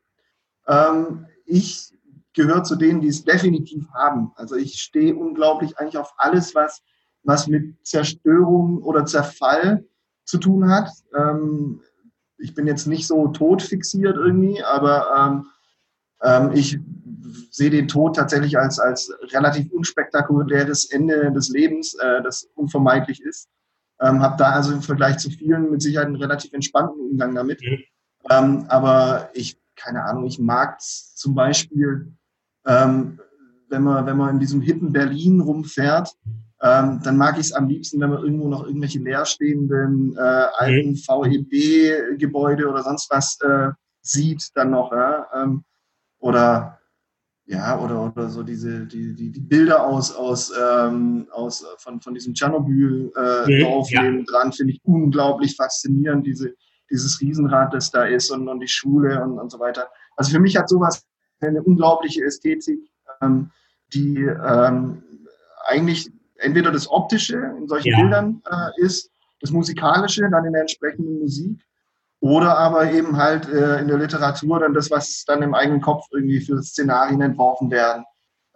[0.66, 1.92] Ähm, ich
[2.32, 4.32] gehöre zu denen, die es definitiv haben.
[4.36, 6.82] Also ich stehe unglaublich eigentlich auf alles, was,
[7.22, 9.84] was mit Zerstörung oder Zerfall
[10.24, 10.90] zu tun hat.
[11.16, 11.80] Ähm,
[12.38, 15.46] ich bin jetzt nicht so todfixiert irgendwie, aber ähm,
[16.22, 16.78] ähm, ich
[17.50, 23.48] sehe den Tod tatsächlich als, als relativ unspektakuläres Ende des Lebens, äh, das unvermeidlich ist.
[24.00, 27.60] Ähm, habe da also im Vergleich zu vielen mit Sicherheit einen relativ entspannten Umgang damit.
[27.62, 27.78] Mhm.
[28.30, 32.12] Ähm, aber ich, keine Ahnung, ich mag zum Beispiel,
[32.66, 33.20] ähm,
[33.68, 36.14] wenn, man, wenn man in diesem hippen Berlin rumfährt,
[36.62, 40.90] ähm, dann mag ich es am liebsten, wenn man irgendwo noch irgendwelche leerstehenden äh, alten
[40.90, 40.96] mhm.
[40.96, 43.70] VEB-Gebäude oder sonst was äh,
[44.02, 44.92] sieht, dann noch.
[44.92, 45.26] Ja?
[45.34, 45.64] Ähm,
[46.18, 46.79] oder
[47.50, 52.14] ja, oder, oder so diese, die, die, die Bilder aus, aus, ähm, aus von, von
[52.14, 54.22] diesem Tschernobyl-Dorf äh, ja.
[54.22, 56.54] dran, finde ich unglaublich faszinierend, diese,
[56.90, 59.88] dieses Riesenrad, das da ist und, und die Schule und, und so weiter.
[60.16, 61.04] Also für mich hat sowas
[61.40, 62.88] eine unglaubliche Ästhetik,
[63.20, 63.50] ähm,
[63.92, 65.02] die ähm,
[65.66, 68.00] eigentlich entweder das Optische in solchen ja.
[68.00, 69.10] Bildern äh, ist,
[69.40, 71.60] das Musikalische dann in der entsprechenden Musik
[72.20, 76.04] oder aber eben halt äh, in der Literatur dann das, was dann im eigenen Kopf
[76.12, 78.04] irgendwie für Szenarien entworfen werden,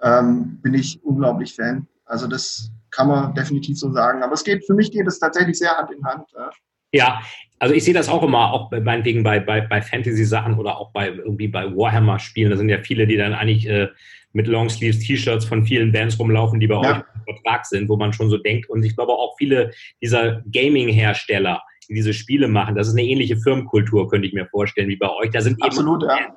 [0.02, 1.86] ähm, bin ich unglaublich Fan.
[2.04, 4.22] Also das kann man definitiv so sagen.
[4.22, 6.26] Aber es geht, für mich geht es tatsächlich sehr Hand in Hand.
[6.34, 6.50] Ja,
[6.92, 7.20] ja
[7.58, 11.08] also ich sehe das auch immer, auch meinetwegen bei, bei, bei Fantasy-Sachen oder auch bei
[11.08, 12.50] irgendwie bei Warhammer-Spielen.
[12.50, 13.88] Da sind ja viele, die dann eigentlich äh,
[14.32, 16.80] mit Longsleeves-T-Shirts von vielen Bands rumlaufen, die bei ja.
[16.80, 18.68] euch im Vertrag sind, wo man schon so denkt.
[18.68, 19.72] Und ich glaube auch viele
[20.02, 24.88] dieser Gaming-Hersteller, die diese Spiele machen, das ist eine ähnliche Firmenkultur, könnte ich mir vorstellen,
[24.88, 25.30] wie bei euch.
[25.30, 26.36] Da sind Absolut, eben, ja.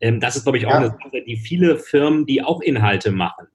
[0.00, 0.76] Ähm, das ist, glaube ich, auch ja.
[0.76, 3.46] eine Sache, die viele Firmen, die auch Inhalte machen,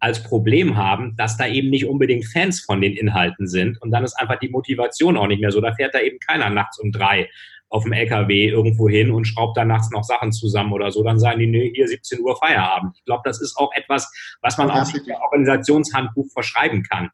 [0.00, 3.80] als Problem haben, dass da eben nicht unbedingt Fans von den Inhalten sind.
[3.82, 5.60] Und dann ist einfach die Motivation auch nicht mehr so.
[5.60, 7.28] Da fährt da eben keiner nachts um drei
[7.70, 11.18] auf dem LKW irgendwo hin und schraubt da nachts noch Sachen zusammen oder so, dann
[11.18, 12.96] sagen die, nee, hier 17 Uhr Feierabend.
[12.96, 17.10] Ich glaube, das ist auch etwas, was man auch im Organisationshandbuch verschreiben kann.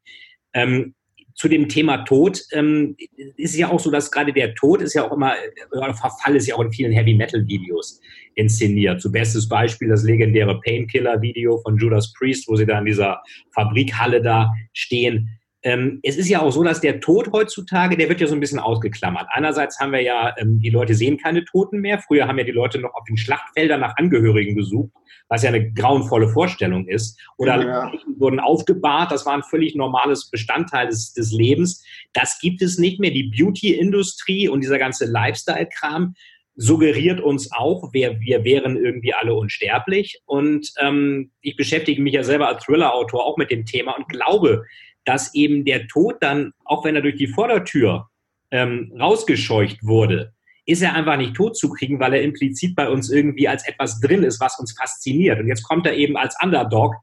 [0.53, 0.95] Ähm,
[1.35, 2.97] zu dem Thema Tod ähm,
[3.37, 5.35] ist ja auch so, dass gerade der Tod ist ja auch immer,
[5.73, 8.01] oder Verfall ist ja auch in vielen Heavy Metal Videos
[8.37, 9.01] inszeniert.
[9.01, 13.21] So bestes Beispiel das legendäre Painkiller Video von Judas Priest, wo sie da in dieser
[13.53, 15.29] Fabrikhalle da stehen
[15.65, 18.41] ähm, es ist ja auch so, dass der Tod heutzutage, der wird ja so ein
[18.41, 19.27] bisschen ausgeklammert.
[19.31, 21.99] Einerseits haben wir ja, ähm, die Leute sehen keine Toten mehr.
[21.99, 24.93] Früher haben ja die Leute noch auf den Schlachtfeldern nach Angehörigen gesucht,
[25.29, 27.19] was ja eine grauenvolle Vorstellung ist.
[27.39, 27.93] Oder ja.
[28.19, 31.83] wurden aufgebahrt, das war ein völlig normales Bestandteil des, des Lebens.
[32.13, 33.11] Das gibt es nicht mehr.
[33.11, 36.15] Die Beauty-Industrie und dieser ganze Lifestyle-Kram
[36.57, 40.21] suggeriert uns auch, wir, wir wären irgendwie alle unsterblich.
[40.27, 44.65] Und ähm, ich beschäftige mich ja selber als Thriller-Autor auch mit dem Thema und glaube,
[45.05, 48.09] dass eben der Tod dann, auch wenn er durch die Vordertür
[48.51, 50.33] ähm, rausgescheucht wurde,
[50.67, 54.01] ist er einfach nicht tot zu kriegen, weil er implizit bei uns irgendwie als etwas
[54.01, 55.39] drin ist, was uns fasziniert.
[55.39, 56.95] Und jetzt kommt er eben als Underdog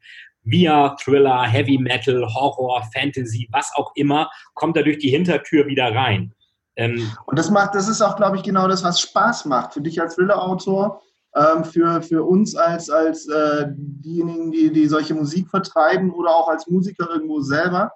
[0.44, 5.94] via Thriller, Heavy Metal, Horror, Fantasy, was auch immer, kommt er durch die Hintertür wieder
[5.94, 6.34] rein.
[6.76, 9.82] Ähm, und das macht, das ist auch, glaube ich, genau das, was Spaß macht für
[9.82, 11.02] dich als Thriller-Autor,
[11.36, 16.50] ähm, für, für uns als, als äh, diejenigen, die, die solche Musik vertreiben oder auch
[16.50, 17.92] als Musiker irgendwo selber,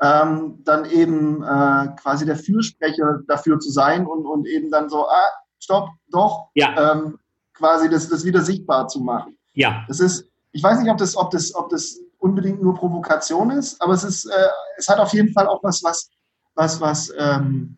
[0.00, 5.08] ähm, dann eben äh, quasi der Fürsprecher dafür zu sein und, und eben dann so,
[5.08, 6.92] ah, stopp, doch, ja.
[6.92, 7.18] ähm,
[7.54, 9.38] quasi das, das wieder sichtbar zu machen.
[9.54, 9.84] Ja.
[9.88, 13.80] Das ist, ich weiß nicht, ob das, ob das, ob das unbedingt nur Provokation ist,
[13.80, 16.10] aber es ist, äh, es hat auf jeden Fall auch was, was,
[16.54, 17.76] was, was, ähm,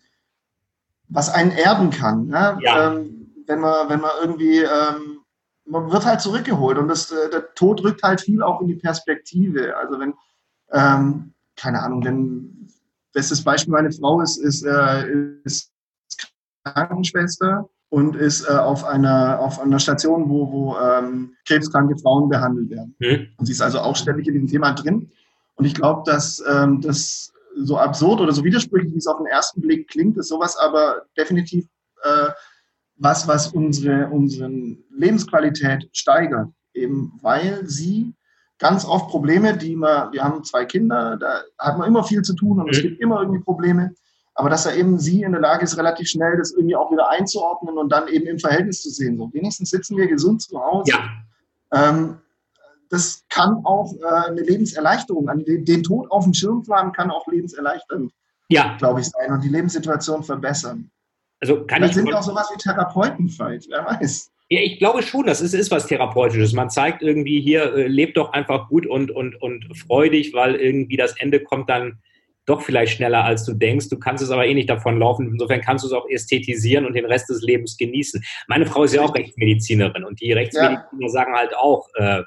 [1.08, 2.26] was einen erden kann.
[2.26, 2.58] Ne?
[2.60, 2.92] Ja.
[2.92, 3.15] Ähm,
[3.46, 5.20] wenn man, wenn man irgendwie, ähm,
[5.64, 8.76] man wird halt zurückgeholt und das, äh, der Tod rückt halt viel auch in die
[8.76, 9.76] Perspektive.
[9.76, 10.14] Also wenn,
[10.72, 12.68] ähm, keine Ahnung, wenn,
[13.12, 15.06] bestes Beispiel, meine Frau ist, ist, äh,
[15.44, 15.72] ist
[16.64, 22.68] Krankenschwester und ist äh, auf, einer, auf einer Station, wo, wo ähm, krebskranke Frauen behandelt
[22.68, 22.94] werden.
[22.98, 23.28] Mhm.
[23.38, 25.10] Und sie ist also auch ständig in diesem Thema drin.
[25.54, 29.26] Und ich glaube, dass ähm, das so absurd oder so widersprüchlich, wie es auf den
[29.26, 31.66] ersten Blick klingt, ist sowas aber definitiv
[32.02, 32.30] äh,
[32.96, 34.50] was, was unsere, unsere
[34.90, 38.14] Lebensqualität steigert, eben weil sie
[38.58, 42.34] ganz oft Probleme, die man, wir haben zwei Kinder, da hat man immer viel zu
[42.34, 42.72] tun und mhm.
[42.72, 43.92] es gibt immer irgendwie Probleme,
[44.34, 47.10] aber dass er eben sie in der Lage ist, relativ schnell das irgendwie auch wieder
[47.10, 49.16] einzuordnen und dann eben im Verhältnis zu sehen.
[49.16, 50.92] So, wenigstens sitzen wir gesund zu Hause.
[50.92, 51.08] Ja.
[51.72, 52.18] Ähm,
[52.90, 56.92] das kann auch äh, eine Lebenserleichterung, an den, den Tod auf dem Schirm zu haben,
[56.92, 58.12] kann auch lebenserleichternd,
[58.48, 58.76] ja.
[58.78, 60.90] glaube ich, sein und die Lebenssituation verbessern.
[61.40, 64.32] Also kann Vielleicht ich sind auch sowas wie Therapeuten falsch, wer weiß.
[64.48, 66.52] Ja, ich glaube schon, das ist, ist was Therapeutisches.
[66.52, 70.96] Man zeigt irgendwie hier, äh, lebt doch einfach gut und, und, und freudig, weil irgendwie
[70.96, 71.98] das Ende kommt dann
[72.46, 73.88] doch vielleicht schneller, als du denkst.
[73.88, 75.28] Du kannst es aber eh nicht davon laufen.
[75.32, 78.24] Insofern kannst du es auch ästhetisieren und den Rest des Lebens genießen.
[78.46, 81.08] Meine Frau ist ja auch Rechtsmedizinerin und die Rechtsmediziner ja.
[81.08, 82.22] sagen halt auch, äh,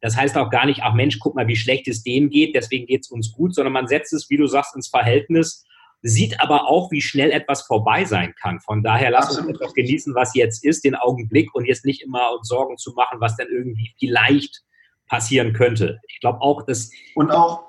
[0.00, 2.86] das heißt auch gar nicht, ach Mensch, guck mal, wie schlecht es denen geht, deswegen
[2.86, 5.64] geht es uns gut, sondern man setzt es, wie du sagst, ins Verhältnis,
[6.06, 8.60] sieht aber auch, wie schnell etwas vorbei sein kann.
[8.60, 9.48] Von daher lass Absolut.
[9.48, 12.92] uns etwas genießen, was jetzt ist, den Augenblick und jetzt nicht immer uns Sorgen zu
[12.92, 14.62] machen, was dann irgendwie vielleicht
[15.08, 16.00] passieren könnte.
[16.08, 16.90] Ich glaube auch, dass.
[17.14, 17.64] Und auch,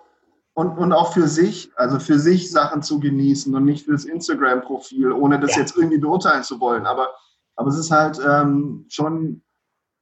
[0.53, 5.13] und, und auch für sich, also für sich Sachen zu genießen und nicht fürs Instagram-Profil,
[5.13, 5.61] ohne das ja.
[5.61, 6.85] jetzt irgendwie beurteilen zu wollen.
[6.85, 7.15] Aber,
[7.55, 9.41] aber es ist halt ähm, schon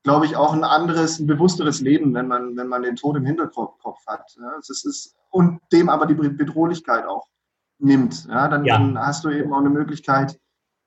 [0.03, 3.25] glaube ich, auch ein anderes, ein bewussteres Leben, wenn man, wenn man den Tod im
[3.25, 4.35] Hinterkopf hat.
[4.37, 7.25] Ja, es ist, und dem aber die Bedrohlichkeit auch
[7.83, 8.25] nimmt.
[8.25, 8.77] Ja, dann, ja.
[8.77, 10.39] dann hast du eben auch eine Möglichkeit,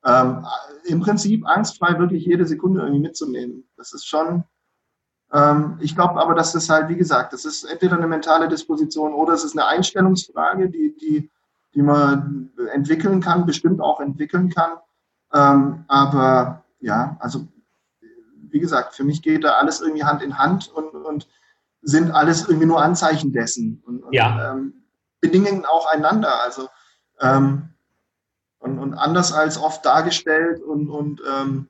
[0.05, 0.47] ähm,
[0.85, 3.69] im Prinzip angstfrei wirklich jede Sekunde irgendwie mitzunehmen.
[3.77, 4.45] Das ist schon,
[5.33, 9.13] ähm, ich glaube aber, dass das halt, wie gesagt, das ist entweder eine mentale Disposition
[9.13, 11.31] oder es ist eine Einstellungsfrage, die, die,
[11.75, 14.73] die man entwickeln kann, bestimmt auch entwickeln kann.
[15.33, 17.47] Ähm, aber ja, also
[18.49, 21.29] wie gesagt, für mich geht da alles irgendwie Hand in Hand und, und
[21.83, 24.53] sind alles irgendwie nur Anzeichen dessen und, und ja.
[24.53, 24.85] ähm,
[25.21, 26.43] bedingen auch einander.
[26.43, 26.69] Also
[27.21, 27.71] ähm,
[28.59, 31.69] und, und, anders als oft dargestellt und, und ähm,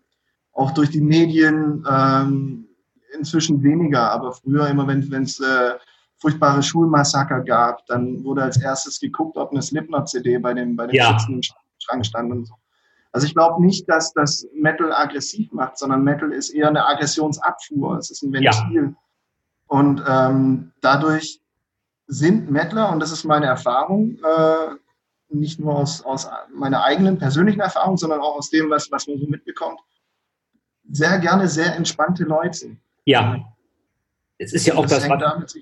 [0.52, 2.68] auch durch die Medien ähm,
[3.14, 5.74] inzwischen weniger, aber früher immer, wenn es äh,
[6.18, 10.96] furchtbare Schulmassaker gab, dann wurde als erstes geguckt, ob eine Slipknot-CD bei dem, bei dem
[10.96, 11.16] ja.
[11.28, 12.54] im Schrank stand und so.
[13.12, 17.96] Also ich glaube nicht, dass das Metal aggressiv macht, sondern Metal ist eher eine Aggressionsabfuhr.
[17.96, 18.50] Es ist ein Ventil.
[18.74, 18.94] Ja.
[19.68, 21.40] Und ähm, dadurch
[22.06, 24.74] sind Metaler, und das ist meine Erfahrung, äh,
[25.38, 29.18] nicht nur aus, aus meiner eigenen persönlichen Erfahrung, sondern auch aus dem, was, was man
[29.18, 29.80] so mitbekommt,
[30.90, 32.76] sehr gerne sehr entspannte Leute.
[33.04, 33.44] Ja.
[34.38, 35.56] Es ist ja auch das, das was.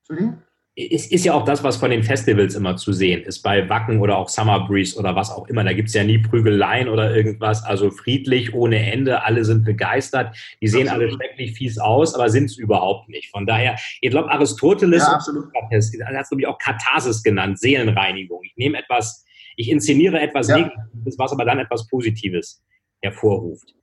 [0.00, 0.42] Entschuldigung?
[0.78, 3.98] Ist, ist ja auch das, was von den Festivals immer zu sehen ist, bei Wacken
[3.98, 5.64] oder auch Summer Breeze oder was auch immer.
[5.64, 7.64] Da gibt es ja nie Prügeleien oder irgendwas.
[7.64, 10.36] Also friedlich, ohne Ende, alle sind begeistert.
[10.62, 11.10] Die sehen absolut.
[11.10, 13.28] alle schrecklich fies aus, aber sind es überhaupt nicht.
[13.30, 18.44] Von daher, ich glaube, Aristoteles ja, hat es, glaube ich, auch Katharsis genannt, Seelenreinigung.
[18.44, 19.24] Ich nehme etwas,
[19.56, 20.58] ich inszeniere etwas ja.
[20.58, 22.62] Negatives, was aber dann etwas Positives
[23.02, 23.74] hervorruft.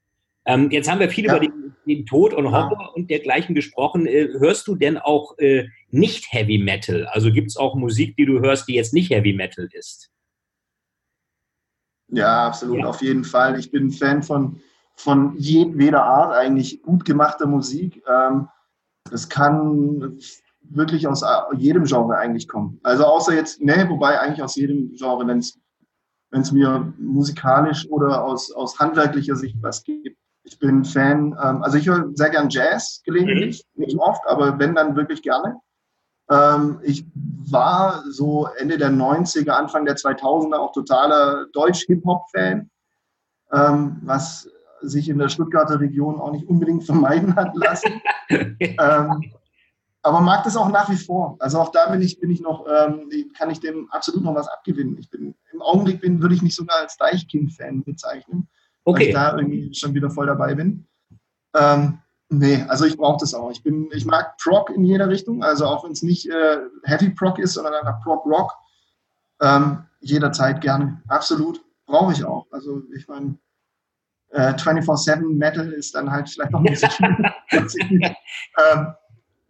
[0.45, 1.36] Ähm, jetzt haben wir viel ja.
[1.36, 4.05] über den, den, Tod und Horror und dergleichen gesprochen.
[4.05, 7.08] Äh, hörst du denn auch äh, nicht Heavy Metal?
[7.08, 10.12] Also gibt es auch Musik, die du hörst, die jetzt nicht Heavy Metal ist?
[12.10, 12.86] Ja, absolut, ja.
[12.86, 13.60] auf jeden Fall.
[13.60, 14.62] Ich bin Fan von,
[14.95, 18.03] von jedweder Art eigentlich gut gemachter Musik.
[18.08, 18.47] Ähm,
[19.10, 20.19] das kann
[20.62, 21.23] wirklich aus
[21.58, 22.79] jedem Genre eigentlich kommen.
[22.84, 28.51] Also außer jetzt, ne, wobei eigentlich aus jedem Genre, wenn es mir musikalisch oder aus,
[28.51, 30.17] aus handwerklicher Sicht was gibt.
[30.43, 33.86] Ich bin Fan, ähm, also ich höre sehr gern Jazz gelegentlich, mhm.
[33.86, 35.60] nicht oft, aber wenn dann wirklich gerne.
[36.29, 42.69] Ähm, ich war so Ende der 90er, Anfang der 2000er auch totaler Deutsch-Hip-Hop-Fan,
[43.53, 44.49] ähm, was
[44.81, 48.01] sich in der Stuttgarter Region auch nicht unbedingt vermeiden hat lassen.
[48.29, 49.31] ähm,
[50.01, 51.35] aber mag das auch nach wie vor.
[51.39, 52.65] Also auch da bin ich, bin ich noch,
[53.35, 54.99] kann ich dem absolut noch was abgewinnen.
[54.99, 58.47] Ich bin im Augenblick bin, würde ich mich sogar als Deichkind-Fan bezeichnen
[58.85, 58.99] okay.
[58.99, 60.85] weil ich da irgendwie schon wieder voll dabei bin.
[61.53, 63.51] Ähm, nee, also ich brauche das auch.
[63.51, 67.09] Ich, bin, ich mag Prog in jeder Richtung, also auch wenn es nicht äh, Heavy
[67.09, 68.53] Prog ist, sondern einfach Prog Rock.
[69.41, 71.61] Ähm, jederzeit gerne, absolut.
[71.85, 72.47] Brauche ich auch.
[72.51, 73.38] Also ich meine,
[74.29, 78.15] äh, 24-7 Metal ist dann halt vielleicht noch ein bisschen schwierig.
[78.73, 78.93] ähm,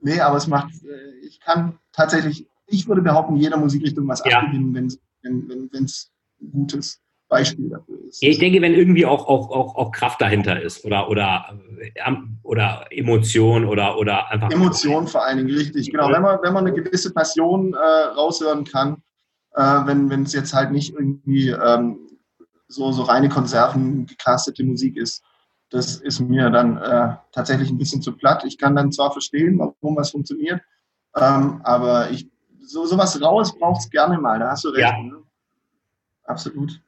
[0.01, 4.39] nee, aber es macht, äh, ich kann tatsächlich, ich würde behaupten, jeder Musikrichtung was ja.
[4.39, 7.01] abgewinnen, wenn's, wenn es wenn, gut ist.
[7.27, 8.21] Beispiel dafür ist.
[8.21, 11.57] Ich denke, wenn irgendwie auch, auch, auch, auch Kraft dahinter ist oder, oder,
[12.05, 14.51] ähm, oder Emotion oder, oder einfach.
[14.51, 16.09] Emotion vor allen Dingen, richtig, genau.
[16.11, 19.01] Wenn man, wenn man eine gewisse Passion äh, raushören kann,
[19.53, 21.99] äh, wenn es jetzt halt nicht irgendwie ähm,
[22.67, 25.23] so, so reine Konserven gecastete Musik ist,
[25.69, 28.43] das ist mir dann äh, tatsächlich ein bisschen zu platt.
[28.45, 30.61] Ich kann dann zwar verstehen, warum was funktioniert,
[31.15, 32.29] ähm, aber ich,
[32.61, 34.81] so sowas Raues braucht es gerne mal, da hast du recht.
[34.81, 35.01] Ja.
[35.01, 35.23] Ne?
[36.23, 36.81] Absolut.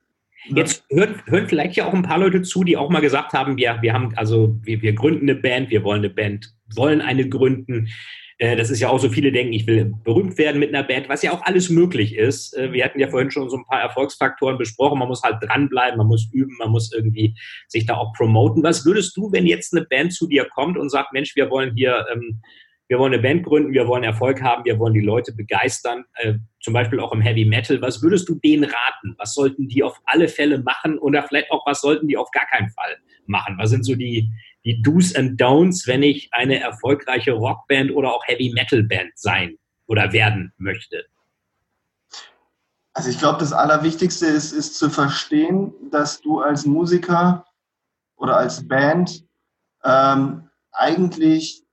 [0.45, 3.57] Jetzt hören, hören vielleicht ja auch ein paar Leute zu, die auch mal gesagt haben,
[3.57, 7.27] wir, wir haben, also wir, wir gründen eine Band, wir wollen eine Band, wollen eine
[7.27, 7.89] gründen.
[8.37, 11.09] Äh, das ist ja auch so, viele denken, ich will berühmt werden mit einer Band,
[11.09, 12.55] was ja auch alles möglich ist.
[12.55, 14.99] Äh, wir hatten ja vorhin schon so ein paar Erfolgsfaktoren besprochen.
[14.99, 17.35] Man muss halt dranbleiben, man muss üben, man muss irgendwie
[17.67, 18.63] sich da auch promoten.
[18.63, 21.73] Was würdest du, wenn jetzt eine Band zu dir kommt und sagt, Mensch, wir wollen
[21.75, 22.41] hier, ähm,
[22.87, 26.35] wir wollen eine Band gründen, wir wollen Erfolg haben, wir wollen die Leute begeistern, äh,
[26.61, 27.81] zum Beispiel auch im Heavy Metal.
[27.81, 29.15] Was würdest du denen raten?
[29.17, 32.45] Was sollten die auf alle Fälle machen oder vielleicht auch, was sollten die auf gar
[32.45, 33.57] keinen Fall machen?
[33.57, 34.31] Was sind so die,
[34.63, 39.57] die Do's and Don'ts, wenn ich eine erfolgreiche Rockband oder auch Heavy Metal Band sein
[39.87, 41.05] oder werden möchte?
[42.93, 47.45] Also ich glaube, das Allerwichtigste ist, ist zu verstehen, dass du als Musiker
[48.15, 49.23] oder als Band
[49.83, 51.66] ähm, eigentlich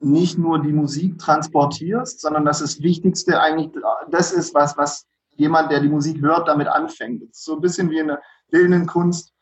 [0.00, 3.70] nicht nur die Musik transportierst, sondern dass das Wichtigste eigentlich
[4.10, 7.34] das ist, was, was jemand, der die Musik hört, damit anfängt.
[7.34, 9.32] So ein bisschen wie in der bildenden Kunst.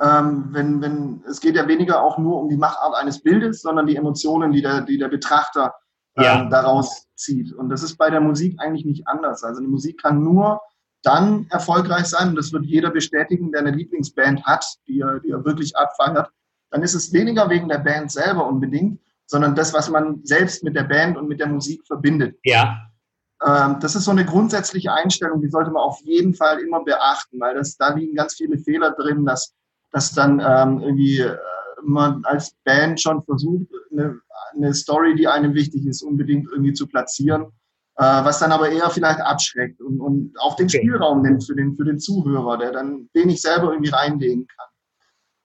[0.00, 3.86] Ähm, wenn, wenn, es geht ja weniger auch nur um die Machart eines Bildes, sondern
[3.86, 5.74] die Emotionen, die der, die der Betrachter
[6.16, 6.44] ähm, ja.
[6.48, 7.52] daraus zieht.
[7.52, 9.44] Und das ist bei der Musik eigentlich nicht anders.
[9.44, 10.60] Also die Musik kann nur
[11.02, 15.30] dann erfolgreich sein, und das wird jeder bestätigen, der eine Lieblingsband hat, die er, die
[15.30, 16.30] er wirklich abfeiert,
[16.70, 19.00] dann ist es weniger wegen der Band selber unbedingt,
[19.30, 22.38] sondern das, was man selbst mit der Band und mit der Musik verbindet.
[22.44, 22.90] Ja.
[23.46, 27.40] Ähm, das ist so eine grundsätzliche Einstellung, die sollte man auf jeden Fall immer beachten,
[27.40, 29.54] weil das, da liegen ganz viele Fehler drin, dass
[29.92, 31.36] dass dann ähm, irgendwie äh,
[31.82, 34.20] man als Band schon versucht, eine,
[34.54, 37.46] eine Story, die einem wichtig ist, unbedingt irgendwie zu platzieren,
[37.96, 40.78] äh, was dann aber eher vielleicht abschreckt und, und auch den okay.
[40.78, 44.68] Spielraum nimmt für den, für den Zuhörer, der dann wenig selber irgendwie reinlegen kann.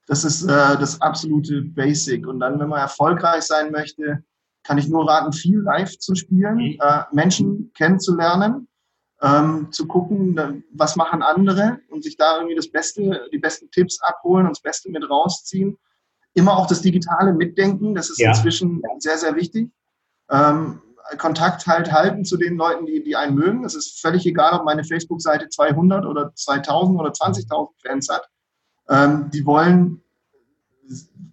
[0.08, 2.28] Das ist äh, das absolute Basic.
[2.28, 4.24] Und dann, wenn man erfolgreich sein möchte,
[4.64, 6.78] kann ich nur raten, viel live zu spielen, mhm.
[6.82, 8.68] äh, Menschen kennenzulernen
[9.22, 14.02] ähm, zu gucken, was machen andere und sich da irgendwie das Beste, die besten Tipps
[14.02, 15.78] abholen und das Beste mit rausziehen.
[16.34, 18.30] Immer auch das Digitale mitdenken, das ist ja.
[18.30, 19.72] inzwischen sehr, sehr wichtig.
[20.30, 20.82] Ähm,
[21.18, 23.64] Kontakt halt halten zu den Leuten, die, die einen mögen.
[23.64, 28.28] Es ist völlig egal, ob meine Facebook-Seite 200 oder 2000 oder 20.000 Fans hat.
[28.90, 30.02] Ähm, die wollen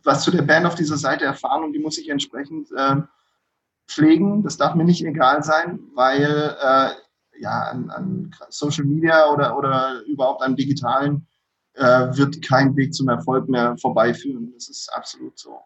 [0.04, 2.96] was zu der Band auf dieser Seite erfahren und die muss ich entsprechend äh,
[3.86, 4.42] pflegen.
[4.42, 6.90] Das darf mir nicht egal sein, weil äh,
[7.40, 11.26] ja, an, an Social Media oder, oder überhaupt an digitalen
[11.74, 14.52] äh, wird kein Weg zum Erfolg mehr vorbeiführen.
[14.54, 15.60] Das ist absolut so.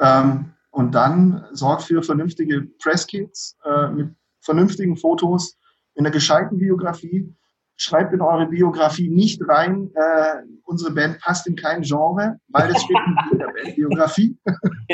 [0.00, 5.56] Ähm, und dann sorgt für vernünftige Presskits äh, mit vernünftigen Fotos,
[5.94, 7.34] in einer gescheiten Biografie.
[7.82, 12.82] Schreibt in eure Biografie nicht rein, äh, unsere Band passt in kein Genre, weil das
[12.82, 12.98] steht
[13.32, 14.36] in der Bandbiografie.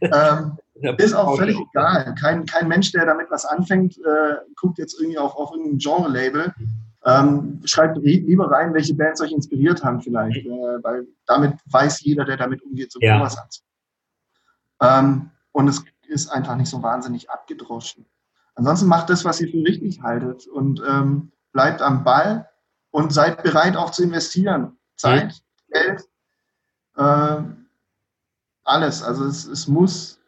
[0.00, 0.56] ähm,
[0.96, 2.14] ist auch völlig egal.
[2.18, 6.54] Kein, kein Mensch, der damit was anfängt, äh, guckt jetzt irgendwie auf, auf irgendein Genre-Label.
[7.04, 12.24] Ähm, schreibt lieber rein, welche Bands euch inspiriert haben vielleicht, äh, weil damit weiß jeder,
[12.24, 13.20] der damit umgeht, so ja.
[13.20, 13.60] was hat.
[14.80, 18.06] Ähm, und es ist einfach nicht so wahnsinnig abgedroschen.
[18.54, 22.48] Ansonsten macht das, was ihr für richtig haltet und ähm, bleibt am Ball
[22.90, 24.78] und seid bereit auch zu investieren.
[24.96, 25.42] Zeit,
[25.72, 25.80] ja.
[25.80, 26.08] Geld,
[26.96, 27.42] äh,
[28.64, 29.02] alles.
[29.02, 30.20] Also es, es muss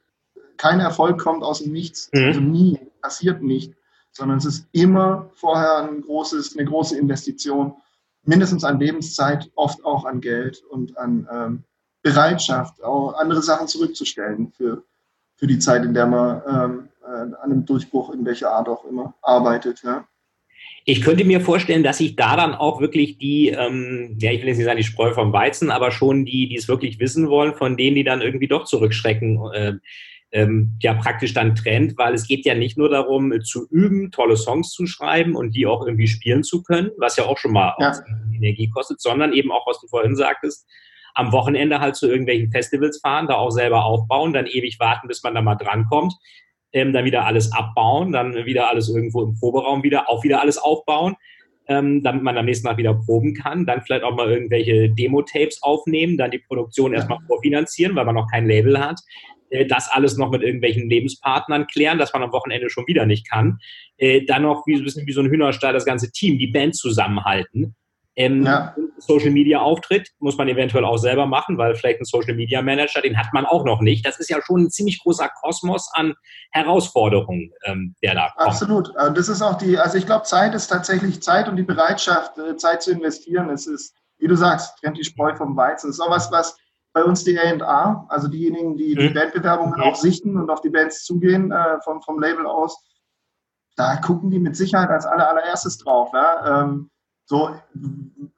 [0.56, 2.24] kein Erfolg kommt aus dem Nichts, mhm.
[2.24, 3.74] also nie, passiert nicht,
[4.12, 7.74] sondern es ist immer vorher ein großes, eine große Investition,
[8.22, 11.64] mindestens an Lebenszeit, oft auch an Geld und an ähm,
[12.02, 14.84] Bereitschaft, auch andere Sachen zurückzustellen für,
[15.36, 18.84] für die Zeit, in der man ähm, äh, an einem Durchbruch in welcher Art auch
[18.84, 19.82] immer arbeitet.
[19.82, 20.06] Ja.
[20.84, 24.48] Ich könnte mir vorstellen, dass sich da dann auch wirklich die, ähm, ja, ich will
[24.48, 27.54] jetzt nicht sagen die Spreu vom Weizen, aber schon die, die es wirklich wissen wollen,
[27.54, 29.72] von denen, die dann irgendwie doch zurückschrecken, äh,
[30.32, 34.36] ähm, ja praktisch dann trennt, weil es geht ja nicht nur darum, zu üben, tolle
[34.36, 37.74] Songs zu schreiben und die auch irgendwie spielen zu können, was ja auch schon mal
[37.78, 37.92] ja.
[38.34, 40.66] Energie kostet, sondern eben auch, was du vorhin sagtest,
[41.14, 45.22] am Wochenende halt zu irgendwelchen Festivals fahren, da auch selber aufbauen, dann ewig warten, bis
[45.22, 46.14] man da mal drankommt,
[46.72, 50.58] ähm, dann wieder alles abbauen, dann wieder alles irgendwo im Proberaum wieder, auch wieder alles
[50.58, 51.16] aufbauen,
[51.68, 55.62] ähm, damit man am nächsten Tag wieder proben kann, dann vielleicht auch mal irgendwelche Demo-Tapes
[55.62, 59.00] aufnehmen, dann die Produktion erstmal vorfinanzieren, weil man noch kein Label hat,
[59.50, 63.28] äh, das alles noch mit irgendwelchen Lebenspartnern klären, dass man am Wochenende schon wieder nicht
[63.28, 63.58] kann.
[63.98, 66.74] Äh, dann noch wie, ein bisschen wie so ein Hühnerstall das ganze Team, die Band
[66.74, 67.74] zusammenhalten.
[68.14, 68.74] Ähm, ja.
[68.98, 73.00] Social Media Auftritt muss man eventuell auch selber machen, weil vielleicht ein Social Media Manager,
[73.00, 74.06] den hat man auch noch nicht.
[74.06, 76.14] Das ist ja schon ein ziemlich großer Kosmos an
[76.50, 78.48] Herausforderungen, ähm, der da kommt.
[78.48, 78.96] Absolut.
[78.96, 82.36] Also das ist auch die, also ich glaube, Zeit ist tatsächlich Zeit und die Bereitschaft,
[82.38, 83.48] äh, Zeit zu investieren.
[83.48, 85.88] Es ist, wie du sagst, trennt die Spreu vom Weizen.
[85.88, 86.56] Es ist auch was, was
[86.92, 89.14] bei uns die A&A, also diejenigen, die die mhm.
[89.14, 92.76] Bandbewerbungen auch sichten und auf die Bands zugehen äh, vom, vom Label aus,
[93.76, 96.10] da gucken die mit Sicherheit als aller, allererstes drauf.
[96.12, 96.62] Ja?
[96.62, 96.90] Ähm,
[97.32, 97.56] so,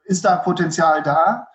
[0.05, 1.49] ist da Potenzial da?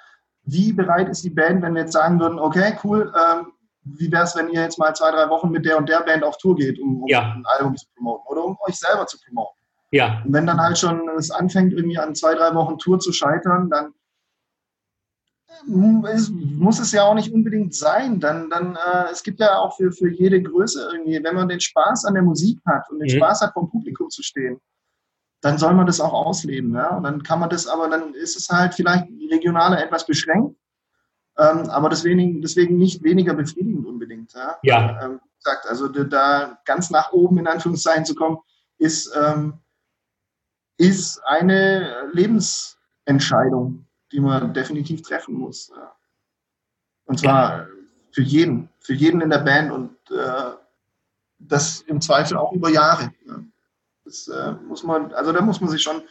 [0.44, 4.26] Wie bereit ist die Band, wenn wir jetzt sagen würden, okay, cool, ähm, wie wäre
[4.26, 6.58] es, wenn ihr jetzt mal zwei, drei Wochen mit der und der Band auf Tour
[6.58, 7.32] geht, um, um ja.
[7.32, 9.56] ein Album zu promoten oder um euch selber zu promoten?
[9.92, 10.22] Ja.
[10.26, 13.70] Und wenn dann halt schon es anfängt, irgendwie an zwei, drei Wochen Tour zu scheitern,
[13.70, 13.94] dann
[16.14, 18.20] es muss es ja auch nicht unbedingt sein.
[18.20, 21.62] Dann, dann, äh, es gibt ja auch für, für jede Größe irgendwie, wenn man den
[21.62, 23.18] Spaß an der Musik hat und den mhm.
[23.18, 24.60] Spaß hat, vom Publikum zu stehen,
[25.42, 26.74] dann soll man das auch ausleben.
[26.74, 26.96] Ja?
[26.96, 30.56] Und dann kann man das, aber dann ist es halt vielleicht regionaler etwas beschränkt,
[31.38, 34.34] ähm, aber deswegen, deswegen nicht weniger befriedigend unbedingt.
[34.34, 34.58] Ja.
[34.64, 35.06] ja.
[35.06, 38.40] Ähm, gesagt, also da ganz nach oben in Anführungszeichen zu kommen,
[38.78, 39.60] ist, ähm,
[40.78, 45.72] ist eine Lebensentscheidung die man definitiv treffen muss.
[45.76, 45.96] Ja.
[47.06, 47.68] Und zwar
[48.12, 50.52] für jeden, für jeden in der Band und äh,
[51.40, 53.12] das im Zweifel auch über Jahre.
[53.26, 53.36] Ja.
[54.10, 56.02] Das äh, muss man, also da muss man sich schon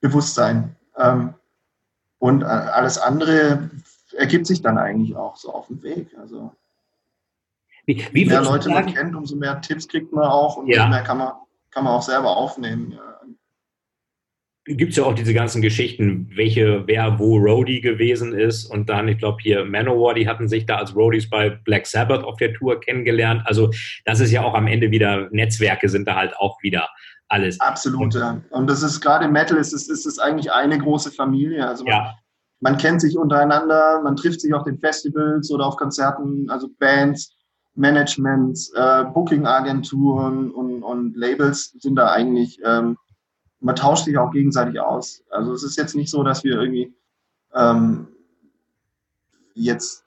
[0.00, 0.76] bewusst sein.
[0.96, 1.34] Ähm,
[2.18, 3.70] und äh, alles andere
[4.12, 6.16] ergibt sich dann eigentlich auch so auf dem Weg.
[6.16, 6.54] Also
[7.86, 10.86] wie, wie je mehr Leute man kennt, umso mehr Tipps kriegt man auch und ja.
[10.86, 11.32] mehr kann man,
[11.72, 12.92] kann man auch selber aufnehmen.
[12.92, 13.10] Ja
[14.76, 18.66] gibt es ja auch diese ganzen Geschichten, welche, wer wo Roadie gewesen ist.
[18.66, 22.24] Und dann, ich glaube, hier Manowar, die hatten sich da als Roadies bei Black Sabbath
[22.24, 23.42] auf der Tour kennengelernt.
[23.46, 23.70] Also
[24.04, 26.88] das ist ja auch am Ende wieder, Netzwerke sind da halt auch wieder
[27.30, 27.60] alles.
[27.60, 28.40] Absolut, ja.
[28.50, 31.66] Und das ist gerade im Metal, ist es, ist es eigentlich eine große Familie.
[31.66, 32.14] Also man, ja.
[32.60, 37.36] man kennt sich untereinander, man trifft sich auf den Festivals oder auf Konzerten, also Bands.
[37.76, 42.98] Managements, äh, Booking-Agenturen und, und Labels sind da eigentlich ähm,
[43.60, 45.22] man tauscht sich auch gegenseitig aus.
[45.30, 46.92] Also es ist jetzt nicht so, dass wir irgendwie
[47.54, 48.08] ähm,
[49.54, 50.04] jetzt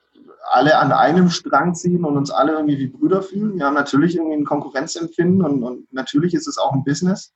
[0.53, 3.57] alle an einem Strang ziehen und uns alle irgendwie wie Brüder fühlen.
[3.57, 7.33] Wir haben natürlich irgendwie ein Konkurrenzempfinden und, und natürlich ist es auch ein Business.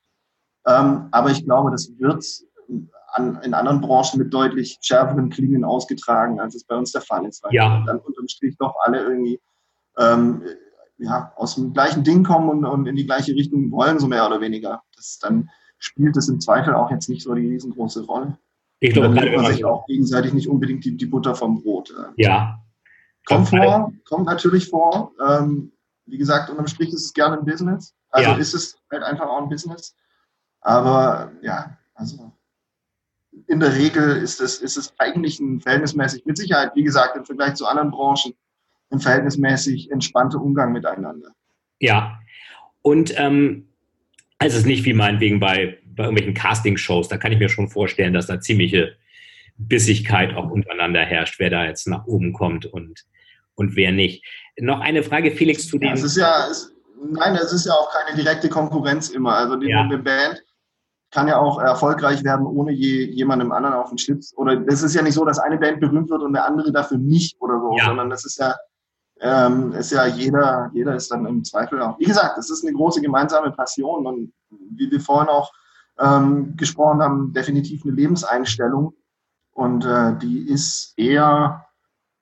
[0.64, 2.24] Ähm, aber ich glaube, das wird
[3.12, 7.26] an, in anderen Branchen mit deutlich schärferen Klingen ausgetragen, als es bei uns der Fall
[7.26, 7.42] ist.
[7.42, 7.82] Weil ja.
[7.86, 9.40] dann unterm Strich doch alle irgendwie
[9.98, 10.42] ähm,
[10.98, 14.26] ja, aus dem gleichen Ding kommen und, und in die gleiche Richtung wollen, so mehr
[14.26, 14.82] oder weniger.
[14.94, 18.38] Das dann spielt es im Zweifel auch jetzt nicht so die riesengroße Rolle.
[18.78, 21.90] Ich glaube, man sich auch gegenseitig nicht unbedingt die, die Butter vom Brot.
[21.90, 22.22] Äh.
[22.22, 22.60] Ja.
[23.28, 25.12] Kommt vor, kommt natürlich vor.
[25.26, 25.72] Ähm,
[26.06, 27.94] wie gesagt, unterm Strich ist es gerne ein Business.
[28.10, 28.36] Also ja.
[28.36, 29.94] ist es halt einfach auch ein Business.
[30.60, 32.32] Aber ja, also
[33.46, 37.24] in der Regel ist es, ist es eigentlich ein verhältnismäßig, mit Sicherheit, wie gesagt, im
[37.24, 38.34] Vergleich zu anderen Branchen,
[38.90, 41.32] ein verhältnismäßig entspannter Umgang miteinander.
[41.78, 42.18] Ja.
[42.82, 43.68] Und ähm,
[44.38, 47.08] es ist nicht wie meinetwegen bei, bei irgendwelchen Casting-Shows.
[47.08, 48.96] Da kann ich mir schon vorstellen, dass da ziemliche
[49.58, 53.04] Bissigkeit auch untereinander herrscht, wer da jetzt nach oben kommt und,
[53.58, 54.24] und wer nicht.
[54.60, 55.92] Noch eine Frage, Felix, zu dem.
[55.92, 56.72] Es ist ja, es,
[57.10, 59.34] nein, es ist ja auch keine direkte Konkurrenz immer.
[59.34, 59.82] Also die, ja.
[59.82, 60.42] eine Band
[61.10, 64.36] kann ja auch erfolgreich werden, ohne je, jemandem anderen auf den Schlips.
[64.36, 66.98] Oder es ist ja nicht so, dass eine Band berühmt wird und der andere dafür
[66.98, 67.86] nicht oder so, ja.
[67.86, 68.54] sondern das ist ja
[69.20, 71.98] ähm, ist ja jeder, jeder ist dann im Zweifel auch.
[71.98, 75.52] Wie gesagt, es ist eine große gemeinsame Passion und wie wir vorhin auch
[75.98, 78.94] ähm, gesprochen haben, definitiv eine Lebenseinstellung
[79.52, 81.67] und äh, die ist eher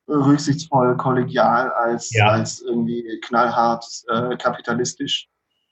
[0.09, 2.29] rücksichtsvoll, kollegial als, ja.
[2.29, 5.29] als irgendwie knallhart äh, kapitalistisch,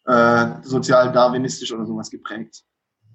[0.06, 2.64] äh, sozial darwinistisch oder sowas geprägt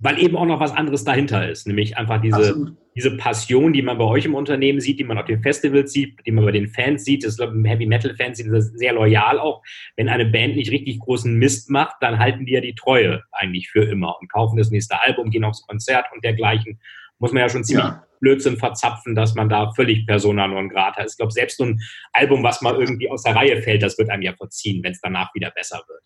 [0.02, 3.98] weil eben auch noch was anderes dahinter ist, nämlich einfach diese, diese Passion, die man
[3.98, 6.70] bei euch im Unternehmen sieht, die man auf den Festivals sieht, die man bei den
[6.70, 9.62] Fans sieht, das Heavy Metal Fans sind sehr loyal auch.
[9.98, 13.70] Wenn eine Band nicht richtig großen Mist macht, dann halten die ja die Treue eigentlich
[13.70, 16.80] für immer und kaufen das nächste Album, gehen aufs Konzert und dergleichen.
[17.18, 18.04] Muss man ja schon ziemlich ja.
[18.20, 21.14] Blödsinn verzapfen, dass man da völlig persona non grata ist.
[21.14, 21.80] Ich glaube, selbst so ein
[22.14, 25.02] Album, was mal irgendwie aus der Reihe fällt, das wird einem ja verziehen, wenn es
[25.02, 26.02] danach wieder besser wird.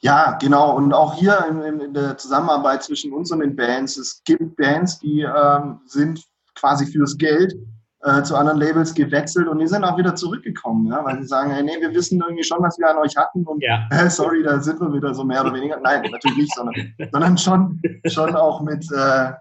[0.00, 0.76] Ja, genau.
[0.76, 4.98] Und auch hier in, in, der Zusammenarbeit zwischen uns und den Bands, es gibt Bands,
[4.98, 6.20] die ähm, sind
[6.56, 7.54] quasi fürs Geld
[8.02, 11.52] äh, zu anderen Labels gewechselt und die sind auch wieder zurückgekommen, ja, weil sie sagen,
[11.52, 13.86] hey, nee, wir wissen irgendwie schon, was wir an euch hatten und ja.
[13.90, 15.78] äh, sorry, da sind wir wieder so mehr oder weniger.
[15.78, 16.74] Nein, natürlich nicht, sondern,
[17.12, 19.32] sondern schon, schon auch mit, äh,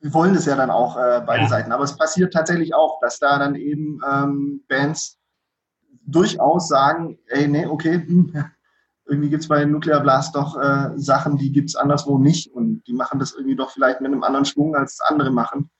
[0.00, 1.48] wir wollen das ja dann auch äh, beide ja.
[1.48, 1.72] Seiten.
[1.72, 5.18] Aber es passiert tatsächlich auch, dass da dann eben ähm, Bands
[6.06, 8.32] durchaus sagen, ey, nee, okay, hm,
[9.06, 12.82] irgendwie gibt es bei Nuclear Blast doch äh, Sachen, die gibt es anderswo nicht und
[12.86, 15.70] die machen das irgendwie doch vielleicht mit einem anderen Schwung, als andere machen.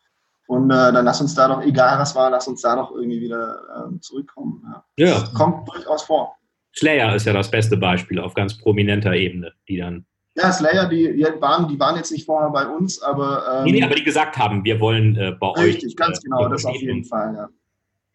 [0.47, 3.21] Und äh, dann lass uns da doch, egal was war, lass uns da doch irgendwie
[3.21, 4.65] wieder äh, zurückkommen.
[4.67, 5.07] Ja.
[5.07, 5.21] ja.
[5.21, 6.37] Das kommt durchaus vor.
[6.77, 10.07] Slayer ist ja das beste Beispiel auf ganz prominenter Ebene, die dann.
[10.37, 13.59] Ja, Slayer, die, die, waren, die waren jetzt nicht vorher bei uns, aber.
[13.59, 15.75] Ähm, nee, nee, aber die gesagt haben, wir wollen äh, bei richtig, euch.
[15.75, 17.49] Richtig, ganz äh, genau, das auf jeden Fall, ja.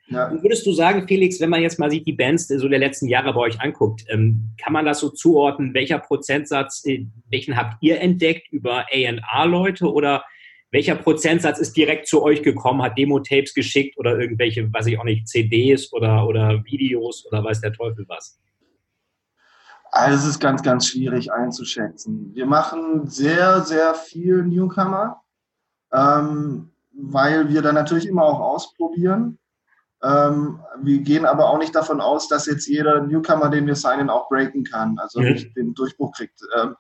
[0.07, 0.31] Ja.
[0.31, 3.33] Würdest du sagen, Felix, wenn man jetzt mal sich die Bands so der letzten Jahre
[3.33, 5.73] bei euch anguckt, ähm, kann man das so zuordnen?
[5.73, 10.23] Welcher Prozentsatz, äh, welchen habt ihr entdeckt über A&R-Leute oder
[10.69, 15.05] welcher Prozentsatz ist direkt zu euch gekommen, hat Demo-Tapes geschickt oder irgendwelche, weiß ich auch
[15.05, 18.39] nicht, CDs oder, oder Videos oder weiß der Teufel was?
[19.95, 22.31] Also es ist ganz, ganz schwierig einzuschätzen.
[22.33, 25.21] Wir machen sehr, sehr viel Newcomer,
[25.93, 29.39] ähm, weil wir dann natürlich immer auch ausprobieren.
[30.03, 34.09] Ähm, wir gehen aber auch nicht davon aus, dass jetzt jeder Newcomer, den wir signen,
[34.09, 35.31] auch breaken kann, also mhm.
[35.31, 36.41] nicht den Durchbruch kriegt.
[36.57, 36.75] Ähm,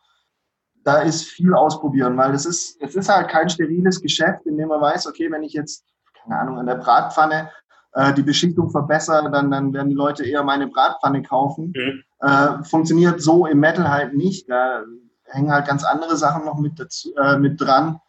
[0.83, 4.67] da ist viel ausprobieren, weil es ist, es ist halt kein steriles Geschäft, in dem
[4.67, 5.85] man weiß, okay, wenn ich jetzt,
[6.21, 7.49] keine Ahnung, an der Bratpfanne
[7.95, 11.73] äh, die Beschichtung verbessere, dann, dann werden die Leute eher meine Bratpfanne kaufen.
[11.75, 12.03] Mhm.
[12.19, 14.49] Äh, funktioniert so im Metal halt nicht.
[14.49, 14.83] Da
[15.25, 17.99] hängen halt ganz andere Sachen noch mit, dazu, äh, mit dran.